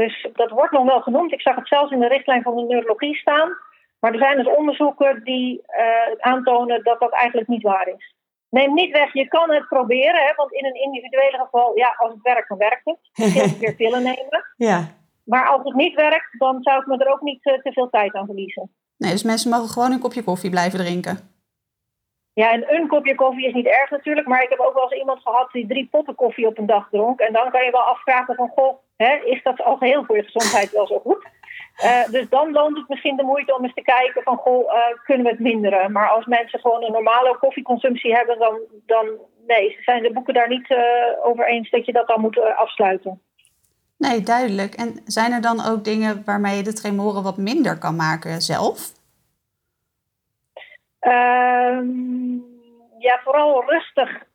Dus 0.02 0.28
dat 0.34 0.50
wordt 0.50 0.72
nog 0.72 0.86
wel 0.86 1.02
genoemd. 1.02 1.32
Ik 1.32 1.42
zag 1.42 1.56
het 1.56 1.68
zelfs 1.68 1.92
in 1.92 2.00
de 2.00 2.08
richtlijn 2.08 2.42
van 2.42 2.56
de 2.56 2.64
neurologie 2.64 3.16
staan. 3.16 3.50
Maar 4.00 4.12
er 4.12 4.20
zijn 4.20 4.38
dus 4.38 4.56
onderzoeken 4.56 5.24
die 5.24 5.62
uh, 5.62 6.32
aantonen 6.32 6.84
dat 6.84 7.00
dat 7.00 7.12
eigenlijk 7.12 7.48
niet 7.48 7.62
waar 7.62 7.88
is. 7.88 8.16
Neem 8.50 8.74
niet 8.74 8.92
weg, 8.92 9.14
je 9.14 9.28
kan 9.28 9.52
het 9.52 9.68
proberen, 9.68 10.22
hè, 10.26 10.34
want 10.36 10.52
in 10.52 10.66
een 10.66 10.82
individuele 10.82 11.38
geval, 11.38 11.78
ja, 11.78 11.96
als 11.98 12.12
het 12.14 12.22
werkt, 12.22 12.50
dan 12.50 12.58
werkt 12.58 12.82
het. 12.84 12.98
Je 13.14 13.56
weer 13.60 13.76
pillen 13.82 14.04
nemen. 14.04 14.46
Ja. 14.58 14.88
Maar 15.24 15.48
als 15.48 15.64
het 15.64 15.76
niet 15.76 15.96
werkt, 15.96 16.40
dan 16.40 16.58
zou 16.62 16.82
ik 16.82 16.88
me 16.88 16.98
er 16.98 17.14
ook 17.14 17.22
niet 17.22 17.46
uh, 17.46 17.54
te 17.54 17.72
veel 17.72 17.90
tijd 17.90 18.14
aan 18.14 18.26
verliezen. 18.26 18.72
Nee, 18.98 19.12
dus 19.12 19.24
mensen 19.24 19.50
mogen 19.50 19.70
gewoon 19.70 19.92
een 19.92 20.00
kopje 20.00 20.24
koffie 20.24 20.50
blijven 20.50 20.80
drinken. 20.80 21.37
Ja, 22.42 22.52
en 22.52 22.74
een 22.74 22.88
kopje 22.88 23.16
koffie 23.16 23.48
is 23.48 23.54
niet 23.54 23.66
erg 23.66 23.90
natuurlijk, 23.90 24.28
maar 24.28 24.44
ik 24.44 24.50
heb 24.50 24.60
ook 24.60 24.74
wel 24.74 24.84
eens 24.84 25.00
iemand 25.00 25.22
gehad 25.22 25.52
die 25.52 25.68
drie 25.68 25.88
potten 25.92 26.16
koffie 26.16 26.48
op 26.48 26.58
een 26.58 26.66
dag 26.66 26.88
dronk. 26.92 27.20
En 27.20 27.34
dan 27.34 27.52
kan 27.52 27.64
je 27.64 27.72
wel 27.72 27.82
afvragen 27.82 28.36
van, 28.36 28.50
goh, 28.56 28.78
hè, 28.98 29.16
is 29.16 29.44
dat 29.44 29.64
al 29.64 29.78
geheel 29.78 30.04
voor 30.06 30.16
je 30.16 30.24
gezondheid 30.24 30.72
wel 30.72 30.88
zo 30.88 31.00
goed? 31.00 31.28
Uh, 31.84 32.06
dus 32.12 32.30
dan 32.30 32.52
loont 32.52 32.78
het 32.78 32.88
misschien 32.88 33.16
de 33.16 33.24
moeite 33.24 33.56
om 33.56 33.64
eens 33.64 33.74
te 33.74 33.82
kijken 33.82 34.24
van, 34.24 34.38
goh, 34.38 34.74
uh, 34.74 34.80
kunnen 35.04 35.26
we 35.26 35.32
het 35.32 35.40
minderen? 35.40 35.92
Maar 35.92 36.10
als 36.10 36.26
mensen 36.26 36.60
gewoon 36.60 36.84
een 36.84 36.92
normale 36.92 37.38
koffieconsumptie 37.38 38.16
hebben, 38.16 38.40
dan, 38.40 38.60
dan 38.86 39.06
nee, 39.48 39.78
zijn 39.82 40.04
de 40.04 40.14
boeken 40.14 40.34
daar 40.34 40.50
niet 40.50 40.70
uh, 40.70 40.78
over 41.24 41.48
eens 41.48 41.70
dat 41.70 41.86
je 41.86 41.92
dat 41.92 42.08
dan 42.08 42.22
moet 42.22 42.40
afsluiten. 42.40 43.22
Nee, 43.98 44.22
duidelijk. 44.22 44.74
En 44.74 45.00
zijn 45.06 45.32
er 45.32 45.42
dan 45.42 45.66
ook 45.66 45.84
dingen 45.84 46.22
waarmee 46.26 46.58
je 46.58 46.64
de 46.64 46.74
tremoren 46.74 47.24
wat 47.24 47.38
minder 47.38 47.78
kan 47.78 47.96
maken 47.96 48.42
zelf? 48.42 48.96
Ehm, 51.08 52.36
ja, 52.98 53.20
vooral 53.24 53.64
rustig 53.70 54.26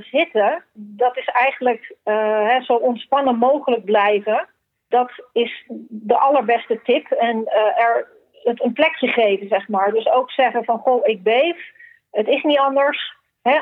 zitten. 0.00 0.64
Dat 0.72 1.16
is 1.16 1.24
eigenlijk 1.24 1.94
hè, 2.04 2.62
zo 2.62 2.74
ontspannen 2.74 3.36
mogelijk 3.36 3.84
blijven 3.84 4.48
dat 4.88 5.10
is 5.32 5.64
de 5.88 6.18
allerbeste 6.18 6.80
tip. 6.82 7.10
En 7.10 7.36
uh, 7.36 7.80
er 7.84 8.08
het 8.42 8.64
een 8.64 8.72
plekje 8.72 9.08
geven, 9.08 9.48
zeg 9.48 9.68
maar. 9.68 9.92
Dus 9.92 10.08
ook 10.10 10.30
zeggen 10.30 10.64
van, 10.64 10.78
goh, 10.78 11.06
ik 11.06 11.22
beef. 11.22 11.72
Het 12.10 12.28
is 12.28 12.42
niet 12.42 12.58
anders. 12.58 13.16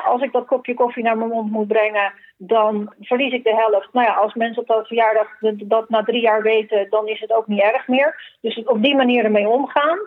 als 0.05 0.21
ik 0.21 0.31
dat 0.31 0.45
kopje 0.45 0.73
koffie 0.73 1.03
naar 1.03 1.17
mijn 1.17 1.29
mond 1.29 1.51
moet 1.51 1.67
brengen, 1.67 2.13
dan 2.37 2.93
verlies 2.99 3.33
ik 3.33 3.43
de 3.43 3.55
helft. 3.55 3.93
Nou 3.93 4.07
ja, 4.07 4.13
als 4.13 4.33
mensen 4.33 4.61
op 4.61 4.67
dat 4.67 4.87
verjaardag 4.87 5.27
dat 5.55 5.89
na 5.89 6.03
drie 6.03 6.21
jaar 6.21 6.41
weten, 6.41 6.89
dan 6.89 7.07
is 7.07 7.19
het 7.19 7.33
ook 7.33 7.47
niet 7.47 7.61
erg 7.61 7.87
meer. 7.87 8.37
Dus 8.41 8.63
op 8.63 8.81
die 8.81 8.95
manier 8.95 9.23
ermee 9.23 9.47
omgaan. 9.47 9.99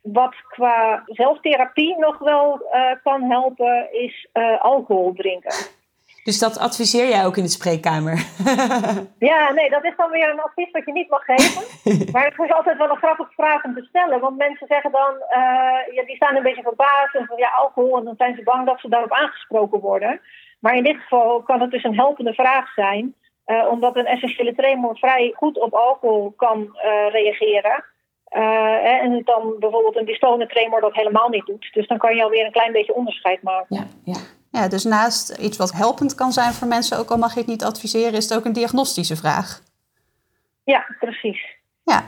Wat 0.00 0.34
qua 0.48 1.02
zelftherapie 1.06 1.98
nog 1.98 2.18
wel 2.18 2.62
uh, 2.72 2.92
kan 3.02 3.22
helpen, 3.22 3.88
is 3.92 4.28
uh, 4.32 4.60
alcohol 4.60 5.12
drinken. 5.12 5.54
Dus 6.24 6.38
dat 6.38 6.58
adviseer 6.58 7.08
jij 7.08 7.26
ook 7.26 7.36
in 7.36 7.42
de 7.42 7.58
spreekkamer? 7.58 8.14
ja, 9.30 9.52
nee, 9.52 9.70
dat 9.70 9.84
is 9.84 9.96
dan 9.96 10.10
weer 10.10 10.30
een 10.30 10.40
advies 10.40 10.70
wat 10.70 10.84
je 10.84 10.92
niet 10.92 11.10
mag 11.10 11.24
geven. 11.24 11.62
maar 12.12 12.24
het 12.24 12.38
is 12.38 12.52
altijd 12.52 12.76
wel 12.76 12.90
een 12.90 12.96
grappige 12.96 13.32
vraag 13.32 13.64
om 13.64 13.74
te 13.74 13.86
stellen. 13.88 14.20
Want 14.20 14.36
mensen 14.36 14.66
zeggen 14.66 14.90
dan, 14.90 15.14
uh, 15.14 15.94
ja, 15.94 16.02
die 16.06 16.16
staan 16.16 16.36
een 16.36 16.42
beetje 16.42 16.62
verbaasd. 16.62 17.14
En 17.14 17.26
van 17.26 17.38
ja, 17.38 17.48
alcohol. 17.48 17.98
En 17.98 18.04
dan 18.04 18.14
zijn 18.16 18.34
ze 18.34 18.42
bang 18.42 18.66
dat 18.66 18.80
ze 18.80 18.88
daarop 18.88 19.12
aangesproken 19.12 19.80
worden. 19.80 20.20
Maar 20.60 20.74
in 20.74 20.84
dit 20.84 20.96
geval 20.96 21.42
kan 21.42 21.60
het 21.60 21.70
dus 21.70 21.84
een 21.84 21.98
helpende 21.98 22.34
vraag 22.34 22.72
zijn. 22.72 23.14
Uh, 23.46 23.66
omdat 23.70 23.96
een 23.96 24.06
essentiële 24.06 24.54
tremor 24.54 24.98
vrij 24.98 25.32
goed 25.36 25.58
op 25.58 25.74
alcohol 25.74 26.32
kan 26.36 26.58
uh, 26.60 27.10
reageren. 27.10 27.84
En 28.30 29.22
dan 29.24 29.54
bijvoorbeeld 29.58 29.96
een 29.96 30.04
dystone 30.04 30.46
tremor 30.46 30.80
dat 30.80 30.94
helemaal 30.94 31.28
niet 31.28 31.46
doet. 31.46 31.70
Dus 31.72 31.86
dan 31.86 31.98
kan 31.98 32.16
je 32.16 32.22
alweer 32.22 32.44
een 32.44 32.52
klein 32.52 32.72
beetje 32.72 32.94
onderscheid 32.94 33.42
maken. 33.42 33.76
Ja, 33.76 33.86
ja. 34.04 34.20
Ja, 34.50 34.68
dus 34.68 34.84
naast 34.84 35.38
iets 35.38 35.56
wat 35.56 35.72
helpend 35.72 36.14
kan 36.14 36.32
zijn 36.32 36.52
voor 36.52 36.68
mensen, 36.68 36.98
ook 36.98 37.10
al 37.10 37.18
mag 37.18 37.32
je 37.32 37.38
het 37.38 37.48
niet 37.48 37.64
adviseren, 37.64 38.12
is 38.12 38.28
het 38.28 38.38
ook 38.38 38.44
een 38.44 38.52
diagnostische 38.52 39.16
vraag. 39.16 39.60
Ja, 40.64 40.86
precies. 40.98 41.58
Ja, 41.82 42.06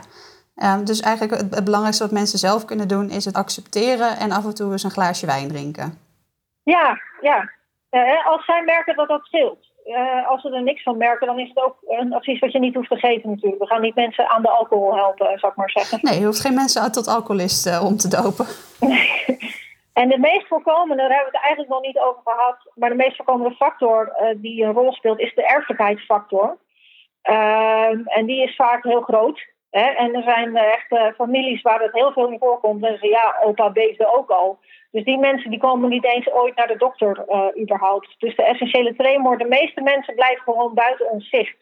um, 0.55 0.85
dus 0.85 0.99
eigenlijk 0.99 1.41
het, 1.41 1.55
het, 1.55 1.63
belangrijkste 1.63 2.03
wat 2.03 2.13
mensen 2.13 2.39
zelf 2.39 2.65
kunnen 2.65 2.87
doen, 2.87 3.09
is 3.09 3.25
het 3.25 3.35
accepteren 3.35 4.17
en 4.17 4.31
af 4.31 4.45
en 4.45 4.55
toe 4.55 4.71
eens 4.71 4.83
een 4.83 4.91
glaasje 4.91 5.25
wijn 5.25 5.47
drinken. 5.47 5.99
Ja, 6.63 7.01
ja. 7.21 7.51
Uh, 7.91 8.27
als 8.27 8.45
zij 8.45 8.63
merken 8.63 8.95
dat 8.95 9.07
dat 9.07 9.25
scheelt. 9.25 9.71
Uh, 9.85 10.29
als 10.29 10.41
ze 10.41 10.49
er 10.49 10.63
niks 10.63 10.83
van 10.83 10.97
merken, 10.97 11.27
dan 11.27 11.39
is 11.39 11.47
het 11.47 11.63
ook 11.63 11.75
een 11.87 12.13
advies 12.13 12.39
wat 12.39 12.51
je 12.51 12.59
niet 12.59 12.75
hoeft 12.75 12.89
te 12.89 12.97
geven 12.97 13.29
natuurlijk. 13.29 13.61
We 13.61 13.67
gaan 13.67 13.81
niet 13.81 13.95
mensen 13.95 14.29
aan 14.29 14.41
de 14.41 14.49
alcohol 14.49 14.95
helpen, 14.95 15.39
zou 15.39 15.51
ik 15.51 15.57
maar 15.57 15.69
zeggen. 15.69 15.99
Nee, 16.01 16.19
je 16.19 16.25
hoeft 16.25 16.39
geen 16.39 16.53
mensen 16.53 16.91
tot 16.91 17.07
alcoholist 17.07 17.67
uh, 17.67 17.85
om 17.85 17.97
te 17.97 18.07
dopen. 18.07 18.45
Nee. 18.79 19.11
En 19.93 20.09
de 20.09 20.19
meest 20.19 20.47
voorkomende, 20.47 20.95
daar 20.95 21.11
hebben 21.11 21.31
we 21.31 21.37
het 21.37 21.45
eigenlijk 21.45 21.69
nog 21.69 21.81
niet 21.81 21.99
over 21.99 22.21
gehad, 22.23 22.57
maar 22.75 22.89
de 22.89 22.95
meest 22.95 23.15
voorkomende 23.15 23.55
factor 23.55 24.13
uh, 24.21 24.27
die 24.35 24.63
een 24.63 24.73
rol 24.73 24.93
speelt, 24.93 25.19
is 25.19 25.35
de 25.35 25.45
erfelijkheidsfactor. 25.45 26.57
Ehm, 27.21 27.99
en 28.05 28.25
die 28.25 28.43
is 28.43 28.55
vaak 28.55 28.83
heel 28.83 29.01
groot. 29.01 29.45
Hè? 29.69 29.85
En 29.85 30.15
er 30.15 30.23
zijn 30.23 30.55
echt 30.55 31.15
families 31.15 31.61
waar 31.61 31.81
het 31.81 31.93
heel 31.93 32.11
veel 32.11 32.27
in 32.27 32.39
voorkomt. 32.39 32.85
En 32.85 32.97
ze 32.97 33.07
ja, 33.07 33.35
opa 33.43 33.69
beefde 33.69 34.13
ook 34.13 34.29
al. 34.29 34.59
Dus 34.93 35.03
die 35.03 35.17
mensen 35.17 35.49
die 35.49 35.59
komen 35.59 35.89
niet 35.89 36.05
eens 36.05 36.31
ooit 36.31 36.55
naar 36.55 36.67
de 36.67 36.77
dokter 36.77 37.25
uh, 37.29 37.61
überhaupt. 37.61 38.15
Dus 38.17 38.35
de 38.35 38.43
essentiële 38.43 38.95
tremor, 38.95 39.37
de 39.37 39.53
meeste 39.57 39.81
mensen 39.81 40.15
blijven 40.15 40.43
gewoon 40.43 40.73
buiten 40.73 41.11
ons 41.11 41.29
zicht. 41.29 41.57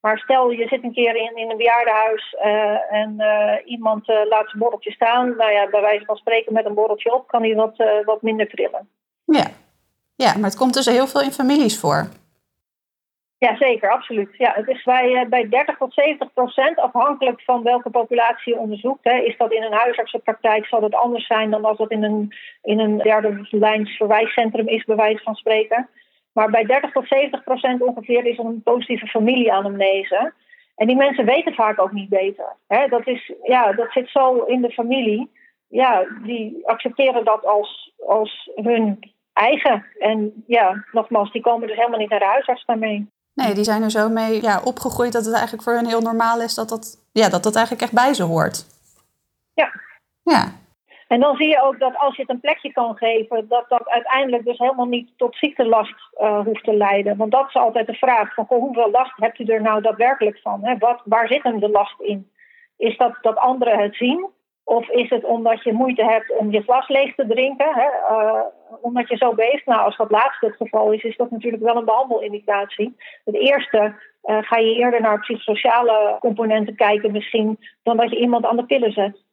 Maar 0.00 0.18
stel 0.18 0.50
je 0.50 0.68
zit 0.68 0.84
een 0.84 0.92
keer 0.92 1.16
in, 1.16 1.36
in 1.36 1.50
een 1.50 1.56
bejaardenhuis 1.56 2.36
uh, 2.44 2.92
en 2.92 3.14
uh, 3.18 3.54
iemand 3.64 4.06
laat 4.06 4.48
zijn 4.48 4.58
borreltje 4.58 4.92
staan. 4.92 5.36
Nou 5.36 5.52
ja, 5.52 5.68
bij 5.70 5.80
wijze 5.80 6.04
van 6.04 6.16
spreken 6.16 6.52
met 6.52 6.64
een 6.64 6.74
borreltje 6.74 7.14
op 7.14 7.28
kan 7.28 7.42
hij 7.42 7.54
wat, 7.54 7.76
wat 8.04 8.22
minder 8.22 8.48
trillen. 8.48 8.88
Ja. 9.24 9.46
ja, 10.14 10.34
maar 10.34 10.50
het 10.50 10.58
komt 10.58 10.74
dus 10.74 10.86
heel 10.86 11.06
veel 11.06 11.22
in 11.22 11.32
families 11.32 11.80
voor. 11.80 12.08
Ja, 13.40 13.56
zeker, 13.56 13.90
absoluut. 13.90 14.28
Ja, 14.32 14.52
het 14.54 14.68
is 14.68 14.82
bij, 14.82 15.14
eh, 15.14 15.28
bij 15.28 15.48
30 15.48 15.76
tot 15.76 15.94
70 15.94 16.32
procent, 16.32 16.78
afhankelijk 16.78 17.42
van 17.42 17.62
welke 17.62 17.90
populatie 17.90 18.52
je 18.54 18.58
onderzoekt. 18.58 19.04
Hè. 19.04 19.18
Is 19.18 19.36
dat 19.36 19.52
in 19.52 19.62
een 19.62 19.72
huisartsenpraktijk, 19.72 20.66
zal 20.66 20.80
dat 20.80 20.94
anders 20.94 21.26
zijn 21.26 21.50
dan 21.50 21.64
als 21.64 21.78
dat 21.78 21.90
in 21.90 22.02
een, 22.02 22.34
in 22.62 22.78
een 22.78 22.98
derde 22.98 23.46
lijns 23.50 23.96
verwijscentrum 23.96 24.68
is, 24.68 24.84
bij 24.84 24.96
wijze 24.96 25.22
van 25.22 25.34
spreken. 25.34 25.88
Maar 26.32 26.50
bij 26.50 26.64
30 26.64 26.92
tot 26.92 27.08
70 27.08 27.44
procent 27.44 27.82
ongeveer 27.82 28.26
is 28.26 28.38
er 28.38 28.44
een 28.44 28.62
positieve 28.62 29.06
familieanamnese. 29.06 30.32
En 30.76 30.86
die 30.86 30.96
mensen 30.96 31.24
weten 31.24 31.54
vaak 31.54 31.80
ook 31.80 31.92
niet 31.92 32.08
beter. 32.08 32.56
Hè. 32.68 32.88
Dat, 32.88 33.06
is, 33.06 33.32
ja, 33.42 33.72
dat 33.72 33.92
zit 33.92 34.08
zo 34.08 34.44
in 34.44 34.60
de 34.60 34.70
familie. 34.70 35.30
Ja, 35.68 36.04
die 36.24 36.66
accepteren 36.66 37.24
dat 37.24 37.46
als, 37.46 37.92
als 38.06 38.50
hun 38.54 39.12
eigen. 39.32 39.86
En 39.98 40.44
ja, 40.46 40.84
nogmaals, 40.92 41.32
die 41.32 41.42
komen 41.42 41.68
dus 41.68 41.76
helemaal 41.76 41.98
niet 41.98 42.10
naar 42.10 42.18
de 42.18 42.24
huisarts 42.24 42.64
daarmee. 42.64 43.08
Nee, 43.34 43.54
die 43.54 43.64
zijn 43.64 43.82
er 43.82 43.90
zo 43.90 44.08
mee 44.08 44.42
ja, 44.42 44.60
opgegroeid 44.64 45.12
dat 45.12 45.24
het 45.24 45.34
eigenlijk 45.34 45.62
voor 45.62 45.72
hen 45.72 45.86
heel 45.86 46.00
normaal 46.00 46.40
is 46.40 46.54
dat 46.54 46.68
dat, 46.68 47.08
ja, 47.12 47.28
dat 47.28 47.42
dat 47.42 47.54
eigenlijk 47.54 47.84
echt 47.84 48.04
bij 48.04 48.14
ze 48.14 48.22
hoort. 48.22 48.66
Ja. 49.54 49.72
Ja. 50.22 50.52
En 51.08 51.20
dan 51.20 51.36
zie 51.36 51.48
je 51.48 51.62
ook 51.62 51.78
dat 51.78 51.96
als 51.96 52.16
je 52.16 52.22
het 52.22 52.30
een 52.30 52.40
plekje 52.40 52.72
kan 52.72 52.96
geven, 52.96 53.48
dat 53.48 53.64
dat 53.68 53.88
uiteindelijk 53.88 54.44
dus 54.44 54.58
helemaal 54.58 54.86
niet 54.86 55.10
tot 55.16 55.36
ziektelast 55.36 55.94
uh, 56.20 56.44
hoeft 56.44 56.64
te 56.64 56.76
leiden. 56.76 57.16
Want 57.16 57.32
dat 57.32 57.48
is 57.48 57.54
altijd 57.54 57.86
de 57.86 57.94
vraag: 57.94 58.34
van, 58.34 58.46
hoeveel 58.48 58.90
last 58.90 59.12
hebt 59.16 59.38
u 59.38 59.44
er 59.44 59.62
nou 59.62 59.82
daadwerkelijk 59.82 60.38
van? 60.42 60.64
Hè? 60.64 60.78
Wat, 60.78 61.00
waar 61.04 61.28
zit 61.28 61.42
hem 61.42 61.60
de 61.60 61.68
last 61.68 62.00
in? 62.00 62.30
Is 62.76 62.96
dat 62.96 63.18
dat 63.20 63.36
anderen 63.36 63.78
het 63.78 63.96
zien? 63.96 64.28
Of 64.64 64.88
is 64.88 65.10
het 65.10 65.24
omdat 65.24 65.62
je 65.62 65.72
moeite 65.72 66.04
hebt 66.04 66.36
om 66.38 66.50
je 66.50 66.62
glas 66.62 66.88
leeg 66.88 67.14
te 67.14 67.26
drinken, 67.26 67.74
hè? 67.74 67.88
Uh, 68.10 68.40
omdat 68.80 69.08
je 69.08 69.16
zo 69.16 69.34
beeft? 69.34 69.66
Nou, 69.66 69.80
als 69.80 69.96
dat 69.96 70.10
laatste 70.10 70.46
het 70.46 70.56
geval 70.56 70.92
is, 70.92 71.02
is 71.02 71.16
dat 71.16 71.30
natuurlijk 71.30 71.62
wel 71.62 71.76
een 71.76 71.84
behandelindicatie. 71.84 72.96
Het 73.24 73.34
eerste 73.34 73.94
uh, 74.24 74.38
ga 74.40 74.56
je 74.56 74.74
eerder 74.74 75.00
naar 75.00 75.20
psychosociale 75.20 76.16
componenten 76.20 76.76
kijken 76.76 77.12
misschien, 77.12 77.58
dan 77.82 77.96
dat 77.96 78.10
je 78.10 78.18
iemand 78.18 78.44
aan 78.44 78.56
de 78.56 78.64
pillen 78.64 78.92
zet. 78.92 79.24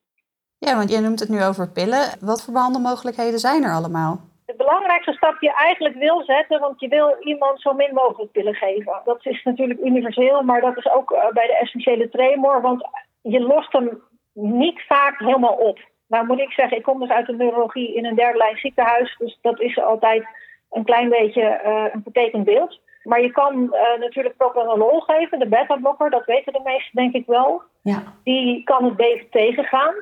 Ja, 0.57 0.75
want 0.75 0.91
je 0.91 0.99
noemt 0.99 1.19
het 1.19 1.29
nu 1.29 1.43
over 1.43 1.71
pillen. 1.71 2.03
Wat 2.19 2.43
voor 2.43 2.53
behandelmogelijkheden 2.53 3.39
zijn 3.39 3.63
er 3.63 3.73
allemaal? 3.73 4.19
De 4.45 4.55
belangrijkste 4.57 5.13
stap 5.13 5.41
je 5.41 5.53
eigenlijk 5.53 5.95
wil 5.95 6.23
zetten, 6.23 6.59
want 6.59 6.79
je 6.79 6.87
wil 6.87 7.15
iemand 7.19 7.61
zo 7.61 7.73
min 7.73 7.93
mogelijk 7.93 8.31
pillen 8.31 8.55
geven. 8.55 9.01
Dat 9.05 9.25
is 9.25 9.43
natuurlijk 9.43 9.79
universeel, 9.79 10.41
maar 10.41 10.61
dat 10.61 10.77
is 10.77 10.89
ook 10.91 11.11
uh, 11.11 11.31
bij 11.31 11.47
de 11.47 11.57
essentiële 11.57 12.09
tremor, 12.09 12.61
want 12.61 12.89
je 13.21 13.39
lost 13.39 13.71
hem 13.71 14.01
niet 14.37 14.81
vaak 14.87 15.19
helemaal 15.19 15.55
op. 15.55 15.79
Nou 16.07 16.25
moet 16.25 16.39
ik 16.39 16.51
zeggen, 16.51 16.77
ik 16.77 16.83
kom 16.83 16.99
dus 16.99 17.09
uit 17.09 17.25
de 17.25 17.35
neurologie 17.35 17.95
in 17.95 18.05
een 18.05 18.15
derde 18.15 18.37
lijn 18.37 18.57
ziekenhuis. 18.57 19.15
Dus 19.17 19.39
dat 19.41 19.59
is 19.59 19.79
altijd 19.79 20.27
een 20.71 20.83
klein 20.83 21.09
beetje 21.09 21.61
uh, 21.65 21.85
een 21.93 22.01
vertekend 22.03 22.43
beeld. 22.43 22.79
Maar 23.03 23.21
je 23.21 23.31
kan 23.31 23.53
uh, 23.55 23.99
natuurlijk 23.99 24.37
propranolol 24.37 24.99
geven, 24.99 25.39
de 25.39 25.47
beta-blokker, 25.47 26.09
dat 26.09 26.25
weten 26.25 26.53
de 26.53 26.61
meesten 26.63 26.95
denk 26.95 27.13
ik 27.13 27.25
wel. 27.25 27.61
Ja. 27.81 28.03
Die 28.23 28.63
kan 28.63 28.83
het 28.83 28.95
beter 28.95 29.29
tegengaan. 29.29 29.93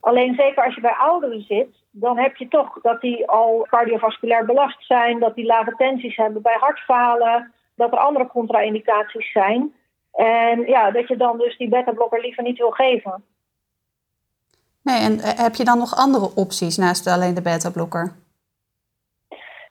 Alleen 0.00 0.34
zeker 0.34 0.64
als 0.64 0.74
je 0.74 0.80
bij 0.80 0.94
ouderen 0.98 1.40
zit, 1.40 1.68
dan 1.90 2.18
heb 2.18 2.36
je 2.36 2.48
toch 2.48 2.80
dat 2.80 3.00
die 3.00 3.28
al 3.28 3.66
cardiovasculair 3.70 4.44
belast 4.44 4.86
zijn, 4.86 5.18
dat 5.18 5.34
die 5.34 5.46
lage 5.46 5.74
tensies 5.76 6.16
hebben 6.16 6.42
bij 6.42 6.56
hartfalen, 6.60 7.52
dat 7.76 7.92
er 7.92 7.98
andere 7.98 8.26
contra-indicaties 8.26 9.32
zijn. 9.32 9.74
En 10.12 10.66
ja, 10.66 10.90
dat 10.90 11.08
je 11.08 11.16
dan 11.16 11.38
dus 11.38 11.56
die 11.56 11.68
beta-blokker 11.68 12.20
liever 12.20 12.42
niet 12.42 12.58
wil 12.58 12.70
geven. 12.70 13.24
Nee, 14.82 15.00
en 15.00 15.18
eh, 15.20 15.38
heb 15.38 15.54
je 15.54 15.64
dan 15.64 15.78
nog 15.78 15.96
andere 15.96 16.34
opties 16.34 16.76
naast 16.76 17.06
alleen 17.06 17.34
de 17.34 17.42
beta-blokker? 17.42 18.12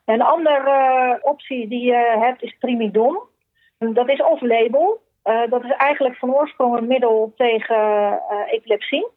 Een 0.05 0.21
andere 0.21 1.17
uh, 1.19 1.31
optie 1.31 1.67
die 1.67 1.85
je 1.85 2.17
hebt 2.19 2.41
is 2.41 2.57
primidon. 2.59 3.19
Dat 3.77 4.09
is 4.09 4.21
off-label. 4.23 5.01
Uh, 5.23 5.49
dat 5.49 5.63
is 5.63 5.71
eigenlijk 5.71 6.15
van 6.15 6.33
oorsprong 6.33 6.77
een 6.77 6.87
middel 6.87 7.33
tegen 7.35 8.19
epilepsie. 8.51 9.07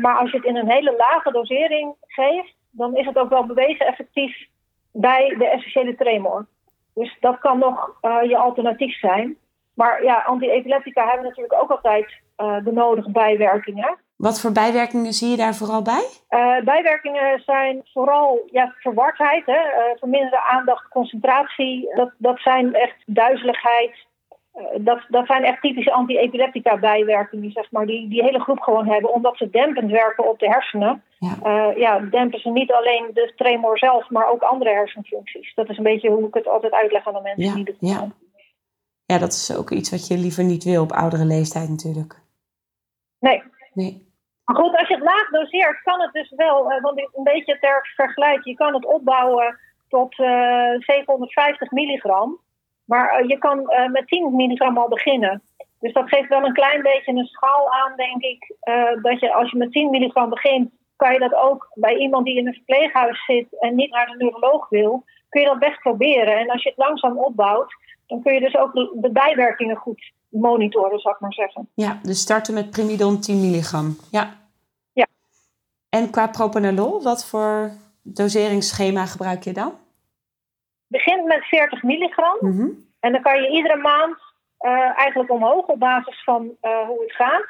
maar 0.00 0.16
als 0.18 0.30
je 0.30 0.36
het 0.36 0.46
in 0.46 0.56
een 0.56 0.70
hele 0.70 0.94
lage 0.96 1.32
dosering 1.32 1.94
geeft, 2.06 2.54
dan 2.70 2.96
is 2.96 3.06
het 3.06 3.18
ook 3.18 3.28
wel 3.28 3.46
bewezen 3.46 3.86
effectief 3.86 4.46
bij 4.92 5.34
de 5.38 5.46
essentiële 5.46 5.94
tremor. 5.94 6.46
Dus 6.94 7.16
dat 7.20 7.38
kan 7.38 7.58
nog 7.58 7.98
je 8.00 8.36
alternatief 8.36 8.98
zijn. 8.98 9.36
Maar 9.74 10.04
ja, 10.04 10.22
anti-epileptica 10.26 11.06
hebben 11.06 11.24
natuurlijk 11.24 11.62
ook 11.62 11.70
altijd 11.70 12.12
de 12.36 12.72
nodige 12.72 13.10
bijwerkingen. 13.10 13.98
Wat 14.28 14.40
voor 14.40 14.52
bijwerkingen 14.52 15.12
zie 15.12 15.30
je 15.30 15.36
daar 15.36 15.54
vooral 15.54 15.82
bij? 15.82 16.06
Uh, 16.30 16.64
bijwerkingen 16.64 17.42
zijn 17.46 17.80
vooral 17.92 18.48
ja, 18.50 18.74
verwardheid, 18.78 19.46
hè, 19.46 19.52
uh, 19.52 19.98
verminderde 19.98 20.42
aandacht, 20.42 20.88
concentratie. 20.88 21.94
Dat, 21.94 22.10
dat 22.18 22.38
zijn 22.38 22.74
echt 22.74 22.96
duizeligheid. 23.06 24.06
Uh, 24.54 24.64
dat, 24.80 25.00
dat 25.08 25.26
zijn 25.26 25.44
echt 25.44 25.60
typische 25.60 25.92
anti-epileptica 25.92 26.78
bijwerkingen, 26.78 27.50
zeg 27.50 27.70
maar, 27.70 27.86
die 27.86 28.08
die 28.08 28.22
hele 28.22 28.40
groep 28.40 28.60
gewoon 28.60 28.88
hebben, 28.88 29.12
omdat 29.12 29.36
ze 29.36 29.50
dempend 29.50 29.90
werken 29.90 30.28
op 30.28 30.38
de 30.38 30.48
hersenen. 30.48 31.02
Ja. 31.18 31.72
ja, 31.76 31.98
dempen 31.98 32.40
ze 32.40 32.50
niet 32.50 32.72
alleen 32.72 33.10
de 33.14 33.32
tremor 33.36 33.78
zelf, 33.78 34.10
maar 34.10 34.30
ook 34.30 34.42
andere 34.42 34.70
hersenfuncties. 34.70 35.54
Dat 35.54 35.68
is 35.68 35.76
een 35.76 35.84
beetje 35.84 36.10
hoe 36.10 36.26
ik 36.26 36.34
het 36.34 36.48
altijd 36.48 36.72
uitleg 36.72 37.06
aan 37.06 37.14
de 37.14 37.20
mensen 37.20 37.44
ja, 37.44 37.54
die 37.54 37.64
het 37.64 37.76
ja. 37.78 38.08
ja, 39.06 39.18
dat 39.18 39.32
is 39.32 39.56
ook 39.56 39.70
iets 39.70 39.90
wat 39.90 40.06
je 40.06 40.18
liever 40.18 40.44
niet 40.44 40.64
wil 40.64 40.82
op 40.82 40.92
oudere 40.92 41.24
leeftijd 41.24 41.68
natuurlijk. 41.68 42.20
Nee. 43.18 43.42
Nee. 43.72 44.10
Goed, 44.44 44.76
als 44.76 44.88
je 44.88 44.94
het 44.94 45.04
laag 45.04 45.28
doseert, 45.30 45.82
kan 45.82 46.00
het 46.00 46.12
dus 46.12 46.32
wel, 46.36 46.72
uh, 46.72 46.80
want 46.80 46.98
een 46.98 47.22
beetje 47.22 47.58
ter 47.58 47.90
vergelijk, 47.94 48.44
je 48.44 48.54
kan 48.54 48.74
het 48.74 48.86
opbouwen 48.86 49.58
tot 49.88 50.18
uh, 50.18 50.74
750 50.78 51.70
milligram. 51.70 52.38
Maar 52.84 53.20
uh, 53.20 53.28
je 53.28 53.38
kan 53.38 53.70
eh, 53.70 53.88
met 53.88 54.06
10 54.06 54.36
milligram 54.36 54.78
al 54.78 54.88
beginnen. 54.88 55.42
Dus 55.80 55.92
dat 55.92 56.08
geeft 56.08 56.28
wel 56.28 56.44
een 56.44 56.52
klein 56.52 56.82
beetje 56.82 57.12
een 57.12 57.26
schaal 57.26 57.72
aan, 57.72 57.96
denk 57.96 58.22
ik. 58.22 58.56
dat 59.02 59.20
je 59.20 59.32
als 59.32 59.50
je 59.50 59.56
met 59.56 59.72
10 59.72 59.90
milligram 59.90 60.30
begint, 60.30 60.70
kan 60.96 61.12
je 61.12 61.18
dat 61.18 61.34
ook 61.34 61.70
bij 61.74 61.96
iemand 61.96 62.24
die 62.24 62.36
in 62.36 62.46
een 62.46 62.54
verpleeghuis 62.54 63.24
zit 63.24 63.60
en 63.60 63.74
niet 63.74 63.90
naar 63.90 64.06
de 64.06 64.16
neuroloog 64.16 64.68
wil, 64.68 65.04
kun 65.28 65.40
je 65.40 65.46
dat 65.46 65.58
best 65.58 65.80
proberen. 65.80 66.38
En 66.38 66.50
als 66.50 66.62
je 66.62 66.68
het 66.68 66.78
langzaam 66.78 67.18
opbouwt, 67.18 67.74
dan 68.06 68.22
kun 68.22 68.34
je 68.34 68.40
dus 68.40 68.56
ook 68.56 68.72
de 68.74 69.10
bijwerkingen 69.12 69.76
goed 69.76 70.12
monitoren, 70.32 70.98
zou 70.98 71.14
ik 71.14 71.20
maar 71.20 71.32
zeggen. 71.32 71.68
Ja, 71.74 71.98
dus 72.02 72.20
starten 72.20 72.54
met 72.54 72.70
primidon 72.70 73.20
10 73.20 73.40
milligram. 73.40 73.96
Ja. 74.10 74.34
Ja. 74.92 75.06
En 75.88 76.10
qua 76.10 76.26
propanolol, 76.26 77.02
wat 77.02 77.26
voor 77.26 77.70
doseringsschema 78.02 79.06
gebruik 79.06 79.42
je 79.42 79.52
dan? 79.52 79.72
Begint 80.86 81.24
met 81.24 81.44
40 81.44 81.82
milligram. 81.82 82.36
Mm 82.40 82.58
-hmm. 82.58 82.90
En 83.00 83.12
dan 83.12 83.22
kan 83.22 83.42
je 83.42 83.48
iedere 83.48 83.76
maand 83.76 84.16
uh, 84.60 84.98
eigenlijk 84.98 85.30
omhoog 85.30 85.66
op 85.66 85.78
basis 85.78 86.22
van 86.24 86.42
uh, 86.62 86.86
hoe 86.86 87.02
het 87.02 87.12
gaat. 87.12 87.46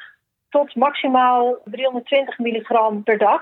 Tot 0.49 0.75
maximaal 0.75 1.57
320 1.65 2.37
milligram 2.37 3.03
per 3.03 3.17
dag. 3.17 3.41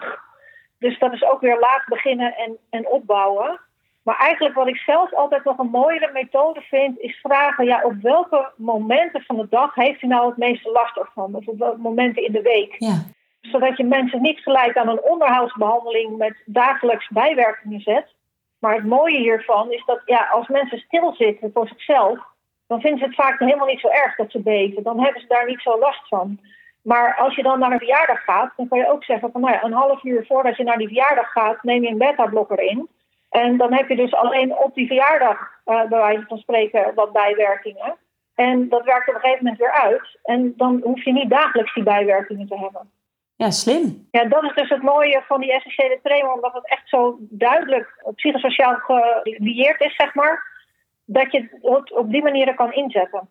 Dus 0.78 1.00
dat 1.00 1.14
is 1.14 1.24
ook 1.24 1.42
weer 1.42 1.60
laag 1.60 1.86
beginnen 1.88 2.36
en, 2.36 2.58
en 2.70 2.88
opbouwen. 2.88 3.60
Maar 4.04 4.18
eigenlijk 4.18 4.56
wat 4.56 4.68
ik 4.68 4.78
zelf 4.78 5.14
altijd 5.14 5.44
nog 5.44 5.58
een 5.58 5.70
mooiere 5.70 6.10
methode 6.14 6.62
vind, 6.62 7.00
is 7.00 7.20
vragen: 7.22 7.66
ja, 7.66 7.82
op 7.84 7.94
welke 8.02 8.52
momenten 8.56 9.22
van 9.22 9.38
de 9.38 9.48
dag 9.50 9.76
heeft 9.76 10.02
u 10.02 10.08
nou 10.08 10.28
het 10.28 10.38
meeste 10.38 10.72
last 10.72 10.98
ervan? 10.98 11.36
Of 11.36 11.48
op 11.48 11.58
welke 11.58 11.82
momenten 11.82 12.26
in 12.26 12.32
de 12.32 12.42
week? 12.42 12.76
Ja. 12.78 13.04
Zodat 13.42 13.78
je 13.78 13.84
mensen 13.84 14.22
niet 14.22 14.40
gelijk 14.40 14.78
aan 14.78 14.88
een 14.88 15.04
onderhoudsbehandeling 15.04 16.18
met 16.18 16.42
dagelijks 16.46 17.08
bijwerkingen 17.08 17.82
zet. 17.82 18.16
Maar 18.60 18.76
het 18.76 18.86
mooie 18.86 19.18
hiervan 19.18 19.72
is 19.72 19.84
dat 19.86 20.02
ja, 20.06 20.28
als 20.32 20.48
mensen 20.48 20.78
stilzitten 20.78 21.52
voor 21.54 21.68
zichzelf, 21.68 22.20
dan 22.68 22.82
vinden 22.82 23.00
ze 23.00 23.06
het 23.06 23.16
vaak 23.16 23.40
helemaal 23.40 23.68
niet 23.68 23.80
zo 23.80 23.88
erg 23.88 24.16
dat 24.16 24.32
ze 24.32 24.40
beven. 24.40 24.84
Dan 24.84 25.04
hebben 25.04 25.22
ze 25.22 25.28
daar 25.28 25.46
niet 25.46 25.62
zo 25.62 25.80
last 25.80 26.08
van. 26.08 26.40
Maar 26.82 27.16
als 27.16 27.36
je 27.36 27.44
dan 27.44 27.60
naar 27.60 27.72
een 27.72 27.78
verjaardag 27.78 28.24
gaat, 28.24 28.54
dan 28.58 28.68
kan 28.68 28.78
je 28.78 28.92
ook 28.92 29.04
zeggen 29.04 29.32
van 29.32 29.42
nou 29.42 29.54
ja, 29.54 29.64
een 29.64 29.74
half 29.74 30.04
uur 30.04 30.26
voordat 30.26 30.58
je 30.58 30.64
naar 30.64 30.78
die 30.78 30.88
verjaardag 30.88 31.32
gaat, 31.32 31.64
neem 31.64 31.84
je 31.84 31.90
een 31.90 31.98
beta-blokker 31.98 32.60
in. 32.60 32.90
En 33.32 33.58
dan 33.58 33.74
heb 33.74 33.90
je 33.90 33.96
dus 33.96 34.14
alleen 34.14 34.58
op 34.58 34.76
die 34.76 34.88
verjaardag, 34.88 35.38
uh, 35.66 35.90
bij 35.90 36.00
wijze 36.00 36.26
van 36.28 36.38
spreken, 36.38 36.92
wat 36.96 37.12
bijwerkingen. 37.12 37.96
En 38.36 38.70
dat 38.70 38.84
werkt 38.84 39.10
op 39.10 39.16
een 39.16 39.20
gegeven 39.20 39.44
moment 39.44 39.62
weer 39.62 39.72
uit. 39.72 40.20
En 40.24 40.54
dan 40.58 40.82
hoef 40.84 41.04
je 41.04 41.14
niet 41.14 41.30
dagelijks 41.30 41.74
die 41.74 41.84
bijwerkingen 41.84 42.48
te 42.48 42.58
hebben. 42.58 42.92
Ja, 43.36 43.52
slim. 43.52 44.08
Ja, 44.12 44.26
dat 44.26 44.44
is 44.44 44.54
dus 44.54 44.70
het 44.70 44.82
mooie 44.82 45.24
van 45.28 45.42
die 45.42 45.54
essentiële 45.54 46.00
training, 46.04 46.34
omdat 46.34 46.54
het 46.54 46.70
echt 46.70 46.90
zo 46.90 47.18
duidelijk 47.20 48.04
psychosociaal 48.16 48.76
gelieerd 48.76 49.82
is, 49.82 49.96
zeg 49.96 50.14
maar, 50.14 50.44
dat 51.06 51.32
je 51.32 51.48
het 51.62 51.92
op 51.92 52.12
die 52.12 52.24
manier 52.24 52.56
kan 52.56 52.74
inzetten. 52.74 53.30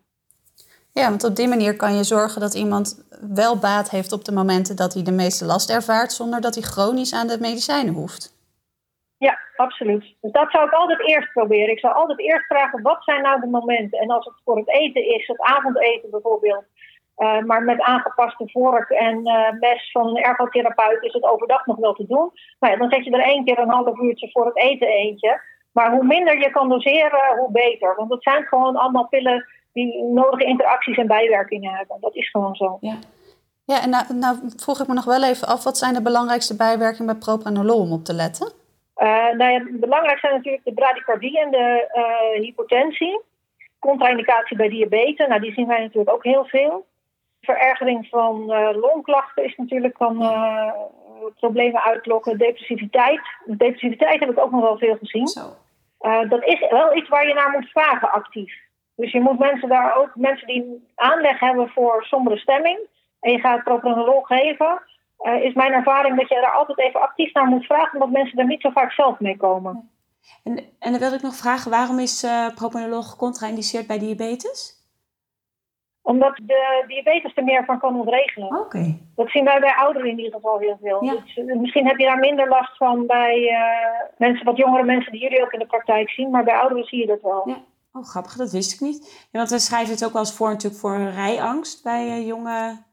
Ja, 0.93 1.09
want 1.09 1.23
op 1.23 1.35
die 1.35 1.47
manier 1.47 1.75
kan 1.75 1.95
je 1.95 2.03
zorgen 2.03 2.41
dat 2.41 2.53
iemand 2.53 3.05
wel 3.33 3.57
baat 3.57 3.89
heeft 3.89 4.11
op 4.11 4.25
de 4.25 4.31
momenten 4.31 4.75
dat 4.75 4.93
hij 4.93 5.03
de 5.03 5.11
meeste 5.11 5.45
last 5.45 5.69
ervaart, 5.69 6.11
zonder 6.11 6.41
dat 6.41 6.53
hij 6.53 6.63
chronisch 6.63 7.13
aan 7.13 7.27
de 7.27 7.37
medicijnen 7.39 7.93
hoeft. 7.93 8.40
Ja, 9.27 9.39
absoluut. 9.55 10.15
Dus 10.21 10.31
dat 10.31 10.51
zou 10.51 10.65
ik 10.65 10.73
altijd 10.73 11.07
eerst 11.07 11.31
proberen. 11.31 11.71
Ik 11.71 11.79
zou 11.79 11.93
altijd 11.93 12.19
eerst 12.19 12.45
vragen, 12.45 12.81
wat 12.81 13.03
zijn 13.03 13.21
nou 13.21 13.41
de 13.41 13.47
momenten? 13.47 13.99
En 13.99 14.09
als 14.09 14.25
het 14.25 14.33
voor 14.45 14.57
het 14.57 14.69
eten 14.69 15.15
is, 15.15 15.27
het 15.27 15.41
avondeten 15.41 16.09
bijvoorbeeld, 16.09 16.63
uh, 17.17 17.39
maar 17.39 17.63
met 17.63 17.81
aangepaste 17.81 18.49
vork 18.51 18.89
en 18.89 19.27
uh, 19.27 19.51
mes 19.59 19.91
van 19.91 20.07
een 20.07 20.23
ergotherapeut 20.23 21.03
is 21.03 21.13
het 21.13 21.23
overdag 21.23 21.65
nog 21.65 21.77
wel 21.77 21.93
te 21.93 22.07
doen. 22.07 22.31
Nou 22.59 22.73
ja, 22.73 22.79
dan 22.79 22.89
zet 22.89 23.05
je 23.05 23.11
er 23.11 23.23
één 23.23 23.45
keer 23.45 23.59
een 23.59 23.69
half 23.69 23.99
uurtje 23.99 24.29
voor 24.31 24.45
het 24.45 24.57
eten 24.57 24.87
eentje. 24.87 25.41
Maar 25.71 25.91
hoe 25.91 26.03
minder 26.03 26.39
je 26.39 26.51
kan 26.51 26.69
doseren, 26.69 27.37
hoe 27.37 27.51
beter. 27.51 27.95
Want 27.95 28.11
het 28.11 28.23
zijn 28.23 28.43
gewoon 28.43 28.75
allemaal 28.75 29.07
pillen 29.07 29.45
die 29.73 30.03
nodige 30.03 30.43
interacties 30.43 30.97
en 30.97 31.07
bijwerkingen 31.07 31.73
hebben. 31.73 31.97
Dat 31.99 32.15
is 32.15 32.29
gewoon 32.29 32.55
zo. 32.55 32.77
Ja, 32.79 32.95
ja 33.65 33.81
en 33.83 33.89
nou, 33.89 34.13
nou 34.13 34.37
vroeg 34.55 34.81
ik 34.81 34.87
me 34.87 34.93
nog 34.93 35.05
wel 35.05 35.23
even 35.23 35.47
af, 35.47 35.63
wat 35.63 35.77
zijn 35.77 35.93
de 35.93 36.01
belangrijkste 36.01 36.55
bijwerkingen 36.55 37.13
bij 37.13 37.21
propranolol 37.21 37.79
om 37.79 37.91
op 37.91 38.03
te 38.03 38.13
letten? 38.13 38.59
Uh, 39.01 39.31
nou 39.37 39.51
ja, 39.51 39.63
belangrijk 39.69 40.19
zijn 40.19 40.33
natuurlijk 40.33 40.63
de 40.63 40.73
bradykardie 40.73 41.39
en 41.39 41.51
de 41.51 41.89
uh, 41.93 42.41
hypotensie. 42.41 43.21
Contraindicatie 43.79 44.57
bij 44.57 44.69
diabetes, 44.69 45.27
nou 45.27 45.41
die 45.41 45.53
zien 45.53 45.67
wij 45.67 45.79
natuurlijk 45.79 46.11
ook 46.11 46.23
heel 46.23 46.45
veel. 46.45 46.85
Verergering 47.41 48.07
van 48.09 48.43
uh, 48.47 48.69
longklachten 48.73 49.43
is 49.43 49.55
natuurlijk 49.55 49.93
kan 49.93 50.17
problemen 51.35 51.83
uitlokken. 51.83 52.37
Depressiviteit. 52.37 53.21
Depressiviteit 53.45 54.19
heb 54.19 54.29
ik 54.29 54.39
ook 54.39 54.51
nog 54.51 54.61
wel 54.61 54.77
veel 54.77 54.95
gezien. 54.95 55.27
Zo. 55.27 55.41
dat 56.29 56.45
is 56.45 56.69
wel 56.69 56.95
iets 56.95 57.09
waar 57.09 57.27
je 57.27 57.33
naar 57.33 57.51
moet 57.51 57.69
vragen 57.69 58.11
actief. 58.11 58.53
Dus 58.95 59.11
je 59.11 59.21
moet 59.21 59.39
mensen 59.39 59.69
daar 59.69 59.95
ook, 59.95 60.11
mensen 60.15 60.47
die 60.47 60.91
aanleg 60.95 61.39
hebben 61.39 61.69
voor 61.69 62.03
sombere 62.03 62.37
stemming, 62.37 62.79
en 63.19 63.31
je 63.31 63.39
gaat 63.39 63.63
propranolol 63.63 64.21
geven, 64.21 64.81
uh, 65.23 65.43
is 65.43 65.53
mijn 65.53 65.71
ervaring 65.71 66.17
dat 66.19 66.29
je 66.29 66.35
daar 66.35 66.51
altijd 66.51 66.79
even 66.79 67.01
actief 67.01 67.33
naar 67.33 67.45
moet 67.45 67.65
vragen, 67.65 67.93
omdat 67.93 68.09
mensen 68.19 68.39
er 68.39 68.45
niet 68.45 68.61
zo 68.61 68.69
vaak 68.69 68.91
zelf 68.91 69.19
mee 69.19 69.37
komen. 69.37 69.89
En, 70.43 70.57
en 70.79 70.91
dan 70.91 70.99
wil 70.99 71.13
ik 71.13 71.21
nog 71.21 71.35
vragen, 71.35 71.71
waarom 71.71 71.99
is 71.99 72.23
uh, 72.23 72.47
propranolol 72.55 73.03
gecontraindiceerd 73.03 73.87
bij 73.87 73.99
diabetes? 73.99 74.79
Omdat 76.01 76.35
de 76.35 76.83
diabetes 76.87 77.35
er 77.35 77.43
meer 77.43 77.65
van 77.65 77.79
kan 77.79 77.99
ontregelen. 77.99 78.59
Oké. 78.59 78.97
Dat 79.15 79.29
zien 79.29 79.43
wij 79.43 79.59
bij 79.59 79.75
ouderen 79.75 80.09
in 80.09 80.17
ieder 80.17 80.33
geval 80.33 80.59
heel 80.59 80.77
veel. 80.81 81.03
Ja. 81.03 81.11
Dus, 81.11 81.35
uh, 81.35 81.59
misschien 81.59 81.87
heb 81.87 81.97
je 81.97 82.05
daar 82.05 82.19
minder 82.19 82.47
last 82.47 82.77
van 82.77 83.05
bij 83.05 83.55
mensen, 84.17 84.45
wat 84.45 84.57
jongere 84.57 84.83
mensen 84.83 85.11
die 85.11 85.21
jullie 85.21 85.41
ook 85.41 85.53
in 85.53 85.59
de 85.59 85.65
praktijk 85.65 86.09
zien, 86.09 86.29
maar 86.29 86.43
bij 86.43 86.55
ouderen 86.55 86.83
zie 86.83 86.99
je 86.99 87.07
dat 87.07 87.21
wel. 87.21 87.49
Ja. 87.49 87.57
Oh, 87.93 88.03
grappig, 88.03 88.35
dat 88.35 88.51
wist 88.51 88.73
ik 88.73 88.79
niet. 88.79 89.27
Ja, 89.31 89.37
want 89.37 89.49
we 89.49 89.59
schrijven 89.59 89.93
het 89.93 90.05
ook 90.05 90.13
wel 90.13 90.21
eens 90.21 90.35
voor 90.35 90.49
natuurlijk 90.49 90.81
voor 90.81 90.97
rijangst 90.97 91.83
bij 91.83 92.25
jonge 92.25 92.83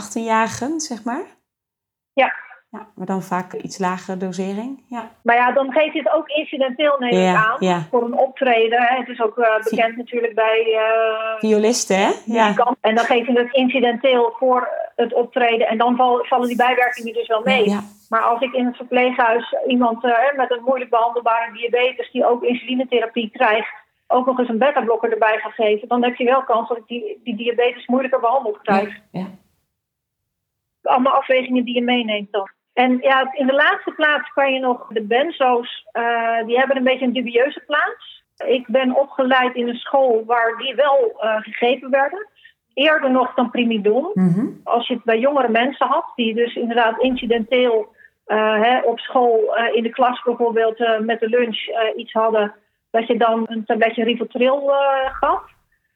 18-jarigen, 0.00 0.76
zeg 0.76 1.04
maar. 1.04 1.40
Ja. 2.14 2.32
ja. 2.70 2.86
Maar 2.94 3.06
dan 3.06 3.22
vaak 3.22 3.52
iets 3.52 3.78
lagere 3.78 4.16
dosering. 4.16 4.84
Ja. 4.88 5.10
Maar 5.22 5.36
ja, 5.36 5.52
dan 5.52 5.72
geeft 5.72 5.94
het 5.94 6.12
ook 6.12 6.28
incidenteel 6.28 6.96
neem 6.98 7.28
ik 7.28 7.36
aan. 7.36 7.56
Ja. 7.58 7.86
Voor 7.90 8.04
een 8.04 8.18
optreden. 8.18 8.82
Hè. 8.82 8.96
Het 8.96 9.08
is 9.08 9.20
ook 9.20 9.38
uh, 9.38 9.46
bekend 9.70 9.96
natuurlijk 9.96 10.34
bij... 10.34 10.66
Uh, 10.68 11.38
Violisten, 11.38 11.96
hè? 11.96 12.10
Ja. 12.24 12.54
En 12.80 12.94
dan 12.94 13.04
geef 13.04 13.26
je 13.26 13.32
het 13.32 13.52
incidenteel 13.52 14.34
voor 14.38 14.68
het 14.96 15.12
optreden. 15.12 15.68
En 15.68 15.78
dan 15.78 15.96
val, 15.96 16.24
vallen 16.24 16.48
die 16.48 16.56
bijwerkingen 16.56 17.12
dus 17.12 17.28
wel 17.28 17.42
mee. 17.44 17.76
Maar 18.08 18.22
als 18.22 18.40
ik 18.40 18.52
in 18.52 18.66
het 18.66 18.76
verpleeghuis 18.76 19.54
iemand 19.66 20.04
uh, 20.04 20.12
met 20.36 20.50
een 20.50 20.62
moeilijk 20.64 20.90
behandelbare 20.90 21.52
diabetes... 21.52 22.10
die 22.10 22.26
ook 22.26 22.42
insulinetherapie 22.42 23.30
krijgt... 23.30 23.72
ook 24.06 24.26
nog 24.26 24.38
eens 24.38 24.48
een 24.48 24.58
beta-blokker 24.58 25.12
erbij 25.12 25.38
ga 25.38 25.48
geven... 25.48 25.88
dan 25.88 26.02
heb 26.02 26.16
je 26.16 26.24
wel 26.24 26.44
kans 26.44 26.68
dat 26.68 26.76
ik 26.76 26.86
die, 26.86 27.20
die 27.24 27.36
diabetes 27.36 27.86
moeilijker 27.86 28.20
behandeld 28.20 28.58
krijg. 28.62 29.00
Ja 29.10 29.26
allemaal 30.82 31.12
afwegingen 31.12 31.64
die 31.64 31.74
je 31.74 31.82
meeneemt 31.82 32.32
dan. 32.32 32.50
En 32.72 32.98
ja, 33.00 33.32
in 33.32 33.46
de 33.46 33.52
laatste 33.52 33.90
plaats 33.90 34.32
kan 34.32 34.52
je 34.52 34.60
nog 34.60 34.86
de 34.88 35.02
benzo's, 35.02 35.86
uh, 35.92 36.46
die 36.46 36.58
hebben 36.58 36.76
een 36.76 36.84
beetje 36.84 37.04
een 37.04 37.12
dubieuze 37.12 37.62
plaats. 37.66 38.24
Ik 38.46 38.66
ben 38.66 38.96
opgeleid 38.96 39.54
in 39.54 39.68
een 39.68 39.76
school 39.76 40.24
waar 40.26 40.56
die 40.58 40.74
wel 40.74 41.12
uh, 41.16 41.36
gegeven 41.40 41.90
werden. 41.90 42.28
Eerder 42.74 43.10
nog 43.10 43.34
dan 43.34 43.50
primidon. 43.50 44.10
Mm 44.14 44.32
-hmm. 44.32 44.60
Als 44.64 44.86
je 44.86 44.94
het 44.94 45.04
bij 45.04 45.18
jongere 45.18 45.48
mensen 45.48 45.86
had, 45.86 46.12
die 46.14 46.34
dus 46.34 46.54
inderdaad 46.54 47.00
incidenteel 47.00 47.94
uh, 48.26 48.62
hè, 48.62 48.78
op 48.78 48.98
school 48.98 49.56
in 49.72 49.82
de 49.82 49.90
klas 49.90 50.22
bijvoorbeeld 50.22 50.78
met 51.00 51.20
de 51.20 51.28
lunch 51.28 51.58
iets 51.96 52.12
hadden, 52.12 52.54
dat 52.90 53.06
je 53.06 53.16
dan 53.16 53.44
een 53.46 53.64
tabletje 53.64 54.04
Rivotril 54.04 54.72
gaf. 55.12 55.42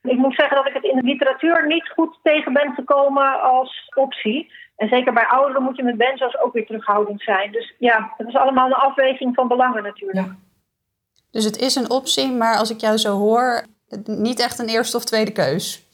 Ik 0.02 0.16
moet 0.16 0.34
zeggen 0.34 0.56
dat 0.56 0.66
ik 0.66 0.74
het 0.74 0.84
in 0.84 0.96
de 0.96 1.02
literatuur 1.02 1.66
niet 1.66 1.88
goed 1.88 2.18
tegen 2.22 2.52
ben 2.52 2.74
gekomen 2.74 3.40
als 3.40 3.92
optie. 3.94 4.52
En 4.76 4.88
zeker 4.88 5.12
bij 5.12 5.26
ouderen 5.26 5.62
moet 5.62 5.76
je 5.76 5.82
met 5.82 5.96
benzo's 5.96 6.38
ook 6.40 6.52
weer 6.52 6.66
terughoudend 6.66 7.22
zijn. 7.22 7.52
Dus 7.52 7.74
ja, 7.78 8.12
het 8.16 8.28
is 8.28 8.36
allemaal 8.36 8.66
een 8.66 8.72
afweging 8.72 9.34
van 9.34 9.48
belangen 9.48 9.82
natuurlijk. 9.82 10.26
Ja. 10.26 10.36
Dus 11.30 11.44
het 11.44 11.58
is 11.58 11.74
een 11.74 11.90
optie, 11.90 12.32
maar 12.32 12.56
als 12.56 12.70
ik 12.70 12.80
jou 12.80 12.96
zo 12.96 13.16
hoor, 13.16 13.64
niet 14.04 14.40
echt 14.40 14.58
een 14.58 14.68
eerste 14.68 14.96
of 14.96 15.04
tweede 15.04 15.32
keus. 15.32 15.84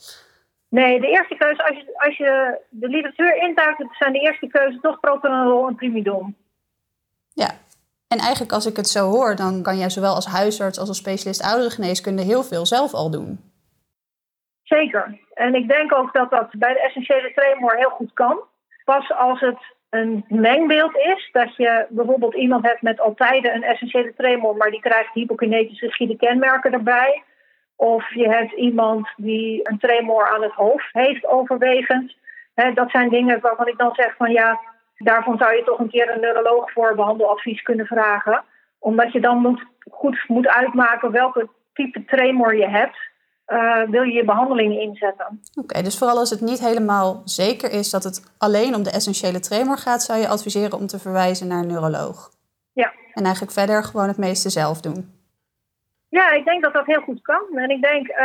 Nee, 0.68 1.01
de 1.01 1.09
eerste 1.09 1.35
keuze, 1.35 1.68
als 1.68 1.77
je, 1.77 1.92
als 1.95 2.16
je 2.16 2.61
de 2.68 2.88
literatuur 2.88 3.37
intuigt, 3.37 3.85
zijn 3.99 4.12
de 4.12 4.18
eerste 4.18 4.47
keuze 4.47 4.79
toch 4.81 5.01
propranolol 5.01 5.68
en 5.68 5.75
primidon. 5.75 6.37
Ja, 7.35 7.51
en 8.09 8.18
eigenlijk 8.18 8.53
als 8.53 8.66
ik 8.66 8.77
het 8.77 8.88
zo 8.88 9.11
hoor, 9.11 9.37
dan 9.37 9.62
kan 9.62 9.79
jij 9.79 9.90
zowel 9.90 10.14
als 10.14 10.27
huisarts 10.27 10.79
als 10.79 10.88
als 10.88 10.99
specialist 10.99 11.42
ouderengeneeskunde 11.42 12.23
heel 12.23 12.42
veel 12.42 12.66
zelf 12.66 12.95
al 12.95 13.11
doen. 13.11 13.53
Zeker. 14.62 15.18
En 15.35 15.55
ik 15.55 15.68
denk 15.68 15.95
ook 15.95 16.12
dat 16.12 16.31
dat 16.31 16.49
bij 16.53 16.73
de 16.73 16.81
essentiële 16.81 17.33
tremor 17.35 17.77
heel 17.77 17.90
goed 17.90 18.12
kan. 18.12 18.40
Pas 18.85 19.12
als 19.12 19.40
het 19.40 19.59
een 19.90 20.25
mengbeeld 20.29 20.97
is, 20.97 21.29
dat 21.33 21.57
je 21.57 21.87
bijvoorbeeld 21.88 22.35
iemand 22.35 22.66
hebt 22.66 22.83
met 22.83 23.01
altijd 23.01 23.45
een 23.45 23.62
essentiële 23.62 24.14
tremor, 24.16 24.57
maar 24.57 24.71
die 24.71 24.81
krijgt 24.81 25.14
hypokinetische 25.14 25.87
rigide 25.87 26.16
kenmerken 26.16 26.73
erbij. 26.73 27.23
Of 27.77 28.14
je 28.14 28.29
hebt 28.29 28.53
iemand 28.53 29.09
die 29.16 29.61
een 29.68 29.79
tremor 29.79 30.29
aan 30.29 30.42
het 30.42 30.53
hoofd 30.53 30.92
heeft 30.92 31.27
overwegend. 31.27 32.16
dat 32.75 32.90
zijn 32.90 33.09
dingen 33.09 33.40
waarvan 33.40 33.66
ik 33.68 33.79
dan 33.79 33.95
zeg 33.95 34.16
van 34.16 34.33
ja, 34.33 34.61
daarvan 34.97 35.38
zou 35.38 35.57
je 35.57 35.62
toch 35.64 35.79
een 35.79 35.90
keer 35.90 36.11
een 36.11 36.21
neuroloog 36.21 36.73
voor 36.73 36.95
behandeladvies 36.95 37.62
kunnen 37.62 37.87
vragen. 37.87 38.45
Omdat 38.79 39.12
je 39.12 39.21
dan 39.21 39.38
moet, 39.38 39.64
goed 39.90 40.25
moet 40.27 40.49
uitmaken 40.49 41.11
welke 41.11 41.49
type 41.73 42.05
tremor 42.05 42.57
je 42.57 42.68
hebt. 42.68 42.97
Uh, 43.49 43.83
wil 43.89 44.03
je 44.03 44.13
je 44.13 44.25
behandeling 44.25 44.81
inzetten. 44.81 45.27
Oké, 45.27 45.61
okay, 45.61 45.83
dus 45.83 45.99
vooral 45.99 46.19
als 46.19 46.31
het 46.31 46.41
niet 46.41 46.61
helemaal 46.61 47.23
zeker 47.25 47.73
is 47.73 47.91
dat 47.91 48.05
het 48.05 48.35
alleen 48.39 48.75
om 48.75 48.83
de 48.83 48.91
essentiële 48.91 49.41
tremor 49.41 49.79
gaat, 49.79 50.03
zou 50.03 50.21
je 50.21 50.29
adviseren 50.29 50.79
om 50.79 50.87
te 50.87 50.99
verwijzen 50.99 51.47
naar 51.49 51.59
een 51.59 51.67
neuroloog. 51.67 52.31
Ja. 52.73 52.93
En 53.15 53.25
eigenlijk 53.25 53.53
verder 53.53 53.85
gewoon 53.85 54.09
het 54.09 54.19
meeste 54.19 54.51
zelf 54.51 54.81
doen. 54.81 55.21
Ja, 56.09 56.33
ik 56.33 56.45
denk 56.45 56.63
dat 56.63 56.73
dat 56.73 56.87
heel 56.87 57.01
goed 57.01 57.23
kan. 57.23 57.43
En 57.55 57.71
ik 57.71 57.83
denk, 57.83 58.09
uh, 58.09 58.17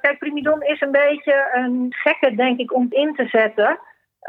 kijk, 0.00 0.18
primidon 0.18 0.62
is 0.62 0.80
een 0.80 0.90
beetje 0.90 1.50
een 1.52 1.86
gekke, 1.88 2.34
denk 2.34 2.58
ik, 2.58 2.74
om 2.74 2.86
in 2.90 3.14
te 3.14 3.26
zetten. 3.26 3.78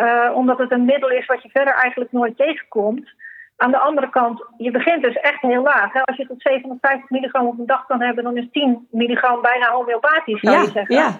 Uh, 0.01 0.31
omdat 0.35 0.57
het 0.57 0.71
een 0.71 0.85
middel 0.85 1.09
is 1.09 1.25
wat 1.25 1.43
je 1.43 1.49
verder 1.49 1.73
eigenlijk 1.73 2.11
nooit 2.11 2.37
tegenkomt. 2.37 3.09
Aan 3.57 3.71
de 3.71 3.79
andere 3.79 4.09
kant, 4.09 4.45
je 4.57 4.71
begint 4.71 5.03
dus 5.03 5.15
echt 5.15 5.41
heel 5.41 5.63
laag. 5.63 5.93
Hè? 5.93 6.01
Als 6.01 6.17
je 6.17 6.27
tot 6.27 6.41
750 6.41 7.09
milligram 7.09 7.47
op 7.47 7.59
een 7.59 7.65
dag 7.65 7.85
kan 7.85 8.01
hebben, 8.01 8.23
dan 8.23 8.37
is 8.37 8.47
10 8.51 8.87
milligram 8.91 9.41
bijna 9.41 9.71
homeopathisch, 9.71 10.39
zou 10.39 10.55
ja, 10.55 10.61
je 10.61 10.71
zeggen. 10.71 10.95
Ja. 10.95 11.19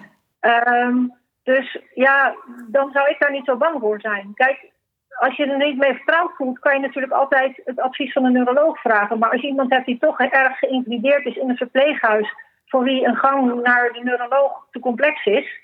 Um, 0.84 1.14
dus 1.42 1.80
ja, 1.94 2.34
dan 2.66 2.90
zou 2.92 3.08
ik 3.08 3.18
daar 3.18 3.32
niet 3.32 3.44
zo 3.44 3.56
bang 3.56 3.80
voor 3.80 4.00
zijn. 4.00 4.32
Kijk, 4.34 4.70
als 5.18 5.36
je 5.36 5.46
er 5.46 5.56
niet 5.56 5.78
mee 5.78 5.94
vertrouwd 5.94 6.30
voelt, 6.36 6.58
kan 6.58 6.74
je 6.74 6.80
natuurlijk 6.80 7.12
altijd 7.12 7.60
het 7.64 7.80
advies 7.80 8.12
van 8.12 8.24
een 8.24 8.32
neuroloog 8.32 8.80
vragen. 8.80 9.18
Maar 9.18 9.30
als 9.30 9.40
je 9.40 9.46
iemand 9.46 9.70
hebt 9.70 9.86
die 9.86 9.98
toch 9.98 10.20
erg 10.20 10.58
geïntimideerd 10.58 11.26
is 11.26 11.36
in 11.36 11.48
een 11.48 11.56
verpleeghuis, 11.56 12.34
voor 12.66 12.82
wie 12.82 13.06
een 13.06 13.16
gang 13.16 13.62
naar 13.62 13.92
de 13.92 14.00
neuroloog 14.02 14.66
te 14.70 14.78
complex 14.78 15.24
is, 15.24 15.60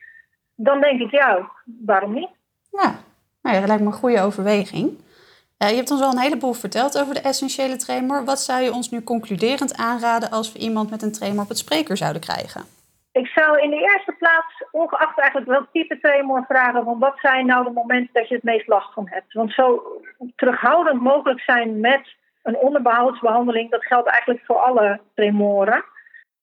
dan 0.55 0.81
denk 0.81 1.01
ik 1.01 1.11
ja, 1.11 1.51
waarom 1.65 2.13
niet? 2.13 2.31
Ja, 2.71 2.95
nou 3.43 3.55
ja 3.55 3.59
dat 3.59 3.69
lijkt 3.69 3.83
me 3.83 3.89
een 3.89 3.93
goede 3.93 4.21
overweging. 4.21 4.99
Uh, 5.63 5.69
je 5.69 5.77
hebt 5.77 5.91
ons 5.91 6.03
al 6.03 6.13
een 6.13 6.19
heleboel 6.19 6.53
verteld 6.53 7.01
over 7.01 7.15
de 7.15 7.21
essentiële 7.21 7.77
tremor. 7.77 8.25
Wat 8.25 8.41
zou 8.41 8.63
je 8.63 8.73
ons 8.73 8.91
nu 8.91 9.03
concluderend 9.03 9.77
aanraden 9.77 10.31
als 10.31 10.53
we 10.53 10.59
iemand 10.59 10.91
met 10.91 11.03
een 11.03 11.13
tremor 11.13 11.43
op 11.43 11.49
het 11.49 11.59
spreker 11.59 11.97
zouden 11.97 12.21
krijgen? 12.23 12.63
Ik 13.13 13.27
zou 13.27 13.61
in 13.61 13.71
de 13.71 13.81
eerste 13.81 14.15
plaats, 14.19 14.65
ongeacht 14.71 15.19
eigenlijk 15.19 15.51
welk 15.51 15.67
type 15.73 15.99
tremor, 16.01 16.45
vragen 16.49 16.85
van 16.85 16.99
wat 16.99 17.19
zijn 17.19 17.47
nou 17.47 17.65
de 17.65 17.71
momenten 17.71 18.11
dat 18.13 18.29
je 18.29 18.35
het 18.35 18.45
meest 18.45 18.69
last 18.69 18.93
van 18.93 19.07
hebt. 19.11 19.33
Want 19.33 19.53
zo 19.53 19.83
terughoudend 20.37 21.01
mogelijk 21.01 21.41
zijn 21.41 21.81
met 21.81 22.15
een 22.43 22.57
onderbehoudsbehandeling, 22.57 23.71
dat 23.71 23.85
geldt 23.85 24.09
eigenlijk 24.09 24.45
voor 24.45 24.59
alle 24.59 25.01
tremoren. 25.15 25.85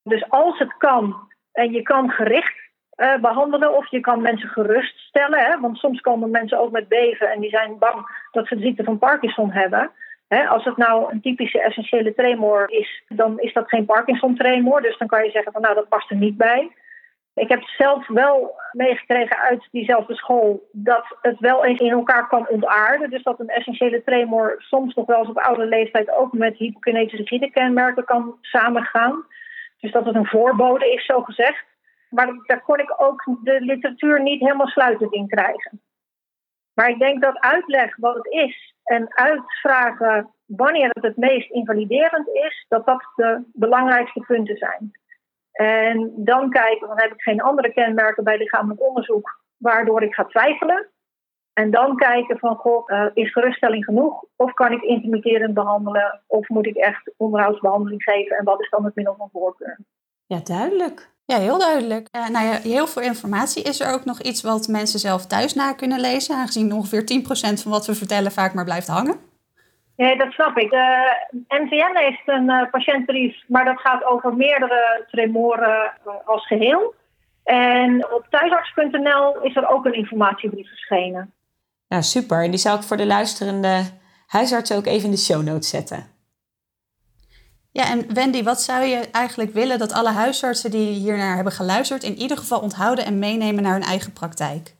Dus 0.04 0.30
als 0.30 0.60
het 0.60 0.78
kan 0.78 1.16
en 1.52 1.72
je 1.72 1.82
kan 1.82 2.10
gericht 2.10 2.69
uh, 3.00 3.16
behandelen 3.22 3.78
of 3.78 3.92
je 3.92 4.00
kan 4.00 4.22
mensen 4.22 4.50
geruststellen. 4.50 5.40
Hè, 5.40 5.60
want 5.60 5.78
soms 5.78 6.02
komen 6.02 6.30
mensen 6.32 6.60
ook 6.60 6.72
met 6.72 6.88
beven 6.88 7.32
en 7.32 7.40
die 7.40 7.50
zijn 7.50 7.78
bang 7.78 8.28
dat 8.32 8.48
ze 8.48 8.56
de 8.56 8.62
ziekte 8.62 8.84
van 8.84 8.98
Parkinson 8.98 9.52
hebben. 9.52 9.92
Hè, 10.28 10.48
als 10.48 10.64
het 10.64 10.78
nou 10.78 11.12
een 11.12 11.22
typische 11.22 11.62
essentiële 11.62 12.14
tremor 12.14 12.72
is, 12.72 13.04
dan 13.08 13.40
is 13.40 13.54
dat 13.54 13.70
geen 13.70 13.86
Parkinson-tremor. 13.86 14.82
Dus 14.82 14.98
dan 14.98 15.08
kan 15.08 15.24
je 15.24 15.32
zeggen 15.32 15.52
van 15.52 15.62
nou 15.62 15.76
dat 15.76 15.90
past 15.90 16.10
er 16.10 16.16
niet 16.16 16.38
bij. 16.38 16.72
Ik 17.34 17.50
heb 17.50 17.64
zelf 17.64 18.08
wel 18.08 18.60
meegekregen 18.72 19.38
uit 19.38 19.68
diezelfde 19.72 20.16
school 20.16 20.68
dat 20.72 21.18
het 21.22 21.40
wel 21.40 21.66
eens 21.66 21.80
in 21.80 21.92
elkaar 21.92 22.28
kan 22.28 22.48
ontaarden. 22.48 23.10
Dus 23.10 23.24
dat 23.24 23.40
een 23.40 23.50
essentiële 23.50 24.04
tremor 24.04 24.56
soms 24.58 24.96
nog 24.96 25.06
wel 25.06 25.20
eens 25.20 25.30
op 25.30 25.38
oude 25.38 25.66
leeftijd 25.66 26.12
ook 26.12 26.34
met 26.34 26.58
hypokinetische 26.58 27.50
kenmerken 27.54 28.06
kan 28.06 28.38
samengaan. 28.42 29.26
Dus 29.80 29.92
dat 29.92 30.06
het 30.06 30.16
een 30.16 30.26
voorbode 30.26 30.92
is, 30.92 31.06
zo 31.06 31.22
gezegd. 31.22 31.64
Maar 32.10 32.34
daar 32.46 32.62
kon 32.62 32.80
ik 32.80 32.94
ook 32.98 33.24
de 33.44 33.62
literatuur 33.62 34.22
niet 34.22 34.40
helemaal 34.40 34.68
sluitend 34.68 35.14
in 35.14 35.28
krijgen. 35.28 35.82
Maar 36.74 36.90
ik 36.90 37.00
denk 37.00 37.22
dat 37.22 37.40
uitleg 37.40 37.96
wat 37.96 38.16
het 38.16 38.28
is 38.28 38.76
en 38.84 39.16
uitvragen 39.16 40.34
wanneer 40.46 40.90
het 40.90 41.04
het 41.04 41.18
meest 41.18 41.52
invaliderend 41.52 42.28
is, 42.28 42.66
dat 42.68 42.86
dat 42.86 43.12
de 43.16 43.44
belangrijkste 43.54 44.20
punten 44.20 44.58
zijn. 44.58 44.92
En 45.52 46.14
dan 46.16 46.50
kijken, 46.50 46.88
dan 46.88 47.00
heb 47.00 47.12
ik 47.12 47.22
geen 47.22 47.42
andere 47.42 47.74
kenmerken 47.74 48.24
bij 48.24 48.38
lichamelijk 48.38 48.82
onderzoek 48.82 49.42
waardoor 49.58 50.04
ik 50.04 50.14
ga 50.14 50.26
twijfelen. 50.26 50.90
En 51.54 51.72
dan 51.72 51.96
kijken 51.96 52.40
van, 52.40 52.84
uh, 52.88 53.06
is 53.14 53.32
geruststelling 53.32 53.86
genoeg? 53.86 54.24
Of 54.36 54.54
kan 54.54 54.72
ik 54.72 54.82
intimiderend 54.82 55.54
behandelen? 55.54 56.22
Of 56.28 56.50
moet 56.50 56.66
ik 56.66 56.76
echt 56.76 57.12
onderhoudsbehandeling 57.18 58.04
geven? 58.04 58.38
En 58.38 58.44
wat 58.44 58.62
is 58.62 58.70
dan 58.70 58.86
het 58.86 58.96
middel 58.96 59.16
van 59.16 59.30
voorkeur? 59.32 59.80
Ja, 60.30 60.40
duidelijk. 60.44 61.10
Ja, 61.26 61.38
heel 61.38 61.60
duidelijk. 61.60 62.08
Uh, 62.12 62.30
nou 62.30 62.46
ja, 62.46 62.54
heel 62.54 62.88
veel 62.88 63.02
informatie. 63.02 63.64
Is 63.64 63.80
er 63.80 63.94
ook 63.94 64.06
nog 64.06 64.22
iets 64.22 64.42
wat 64.42 64.68
mensen 64.68 65.00
zelf 65.00 65.26
thuis 65.26 65.54
na 65.54 65.74
kunnen 65.74 66.00
lezen? 66.00 66.36
Aangezien 66.36 66.74
ongeveer 66.74 67.02
10% 67.02 67.62
van 67.62 67.72
wat 67.72 67.86
we 67.86 67.96
vertellen 67.96 68.32
vaak 68.32 68.54
maar 68.54 68.64
blijft 68.64 68.88
hangen. 68.88 69.16
Nee, 69.96 70.18
dat 70.18 70.32
snap 70.32 70.58
ik. 70.58 70.70
De 70.70 71.16
NVN 71.48 71.98
heeft 71.98 72.22
een 72.26 72.50
uh, 72.50 72.70
patiëntbrief, 72.72 73.36
maar 73.48 73.66
dat 73.66 73.80
gaat 73.80 74.06
over 74.06 74.34
meerdere 74.36 75.06
tremoren 75.12 75.92
uh, 76.08 76.14
als 76.26 76.48
geheel. 76.48 76.94
En 77.44 78.12
op 78.14 78.26
thuisarts.nl 78.30 79.42
is 79.42 79.56
er 79.56 79.70
ook 79.70 79.86
een 79.86 79.94
informatiebrief 79.94 80.68
verschenen. 80.68 81.34
Nou, 81.88 82.04
super. 82.04 82.44
En 82.44 82.50
die 82.50 82.60
zou 82.60 82.78
ik 82.78 82.84
voor 82.84 82.98
de 82.98 83.06
luisterende 83.06 83.82
huisarts 84.28 84.74
ook 84.74 84.86
even 84.86 85.06
in 85.06 85.12
de 85.12 85.18
show 85.18 85.44
notes 85.44 85.70
zetten. 85.70 86.19
Ja, 87.80 87.86
en 87.86 88.14
Wendy, 88.14 88.44
wat 88.44 88.62
zou 88.62 88.84
je 88.84 89.10
eigenlijk 89.12 89.52
willen 89.52 89.80
dat 89.80 89.94
alle 89.94 90.10
huisartsen 90.10 90.72
die 90.72 90.90
hiernaar 91.04 91.36
hebben 91.36 91.54
geluisterd 91.54 92.04
in 92.04 92.16
ieder 92.16 92.38
geval 92.38 92.60
onthouden 92.60 93.06
en 93.06 93.20
meenemen 93.20 93.64
naar 93.64 93.74
hun 93.74 93.92
eigen 93.94 94.14
praktijk? 94.14 94.76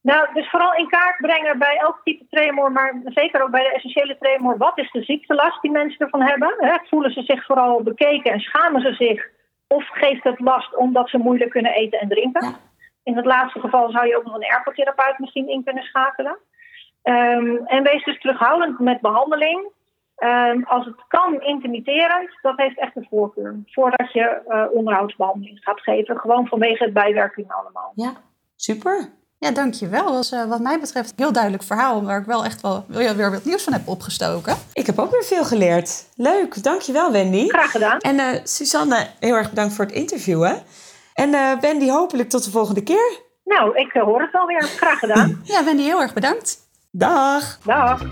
Nou, 0.00 0.34
dus 0.34 0.50
vooral 0.50 0.74
in 0.74 0.88
kaart 0.88 1.16
brengen 1.16 1.58
bij 1.58 1.76
elk 1.76 2.00
type 2.04 2.24
tremor, 2.30 2.72
maar 2.72 3.00
zeker 3.04 3.42
ook 3.42 3.50
bij 3.50 3.62
de 3.62 3.74
essentiële 3.74 4.16
tremor. 4.18 4.56
Wat 4.56 4.78
is 4.78 4.90
de 4.90 5.02
ziektelast 5.02 5.62
die 5.62 5.70
mensen 5.70 5.98
ervan 5.98 6.22
hebben? 6.22 6.54
He, 6.58 6.78
voelen 6.88 7.12
ze 7.12 7.22
zich 7.22 7.44
vooral 7.44 7.82
bekeken 7.82 8.32
en 8.32 8.40
schamen 8.40 8.80
ze 8.80 8.92
zich? 8.94 9.28
Of 9.66 9.88
geeft 9.88 10.24
het 10.24 10.40
last 10.40 10.76
omdat 10.76 11.08
ze 11.08 11.18
moeilijk 11.18 11.50
kunnen 11.50 11.74
eten 11.74 12.00
en 12.00 12.08
drinken? 12.08 12.56
In 13.02 13.16
het 13.16 13.26
laatste 13.26 13.60
geval 13.60 13.90
zou 13.90 14.06
je 14.06 14.16
ook 14.16 14.24
nog 14.24 14.34
een 14.34 14.50
ergotherapeut 14.56 15.18
misschien 15.18 15.48
in 15.48 15.64
kunnen 15.64 15.82
schakelen. 15.82 16.38
Um, 17.02 17.66
en 17.66 17.82
wees 17.82 18.04
dus 18.04 18.20
terughoudend 18.20 18.78
met 18.78 19.00
behandeling. 19.00 19.70
Um, 20.18 20.64
als 20.64 20.86
het 20.86 20.96
kan, 21.08 21.40
intimiderend, 21.40 22.30
dat 22.42 22.56
heeft 22.56 22.78
echt 22.78 22.96
een 22.96 23.06
voorkeur. 23.10 23.62
Voordat 23.66 24.12
je 24.12 24.40
uh, 24.48 24.64
onderhoudsbehandeling 24.76 25.58
gaat 25.62 25.80
geven. 25.80 26.18
Gewoon 26.18 26.46
vanwege 26.46 26.84
het 26.84 26.92
bijwerking 26.92 27.52
allemaal. 27.52 27.92
Ja, 27.94 28.12
super. 28.56 29.08
Ja, 29.38 29.50
dankjewel. 29.50 30.04
Dat 30.04 30.14
was 30.14 30.32
uh, 30.32 30.44
wat 30.44 30.60
mij 30.60 30.80
betreft 30.80 31.10
een 31.10 31.24
heel 31.24 31.32
duidelijk 31.32 31.62
verhaal... 31.62 32.04
waar 32.04 32.20
ik 32.20 32.26
wel 32.26 32.44
echt 32.44 32.60
wel 32.60 32.84
weer 32.88 33.30
wat 33.30 33.44
nieuws 33.44 33.64
van 33.64 33.72
heb 33.72 33.88
opgestoken. 33.88 34.56
Ik 34.72 34.86
heb 34.86 34.98
ook 34.98 35.10
weer 35.10 35.24
veel 35.24 35.44
geleerd. 35.44 36.08
Leuk, 36.16 36.62
dankjewel 36.62 37.12
Wendy. 37.12 37.48
Graag 37.48 37.70
gedaan. 37.70 37.98
En 37.98 38.14
uh, 38.14 38.28
Susanne, 38.42 39.06
heel 39.20 39.34
erg 39.34 39.48
bedankt 39.48 39.74
voor 39.74 39.84
het 39.84 39.94
interviewen. 39.94 40.62
En 41.14 41.28
uh, 41.28 41.52
Wendy, 41.60 41.88
hopelijk 41.88 42.28
tot 42.28 42.44
de 42.44 42.50
volgende 42.50 42.82
keer. 42.82 43.20
Nou, 43.44 43.76
ik 43.76 43.92
hoor 43.92 44.20
het 44.20 44.32
wel 44.32 44.46
weer. 44.46 44.62
Graag 44.62 44.98
gedaan. 44.98 45.40
ja, 45.44 45.64
Wendy, 45.64 45.82
heel 45.82 46.00
erg 46.00 46.14
bedankt. 46.14 46.58
Dag. 46.90 47.58
Dag. 47.64 48.02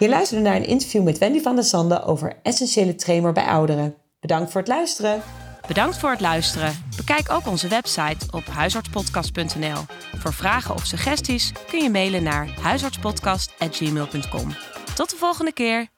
Je 0.00 0.08
luisterde 0.08 0.42
naar 0.42 0.56
een 0.56 0.66
interview 0.66 1.02
met 1.02 1.18
Wendy 1.18 1.40
van 1.40 1.54
der 1.54 1.64
Sande 1.64 2.02
over 2.02 2.36
essentiële 2.42 2.94
tremor 2.94 3.32
bij 3.32 3.44
ouderen. 3.44 3.94
Bedankt 4.20 4.50
voor 4.50 4.60
het 4.60 4.70
luisteren. 4.70 5.22
Bedankt 5.66 5.98
voor 5.98 6.10
het 6.10 6.20
luisteren. 6.20 6.84
Bekijk 6.96 7.30
ook 7.30 7.46
onze 7.46 7.68
website 7.68 8.26
op 8.30 8.44
huisartspodcast.nl. 8.46 9.82
Voor 10.16 10.32
vragen 10.32 10.74
of 10.74 10.86
suggesties 10.86 11.52
kun 11.70 11.82
je 11.82 11.90
mailen 11.90 12.22
naar 12.22 12.48
huisartspodcast.gmail.com. 12.62 14.54
Tot 14.94 15.10
de 15.10 15.16
volgende 15.16 15.52
keer. 15.52 15.88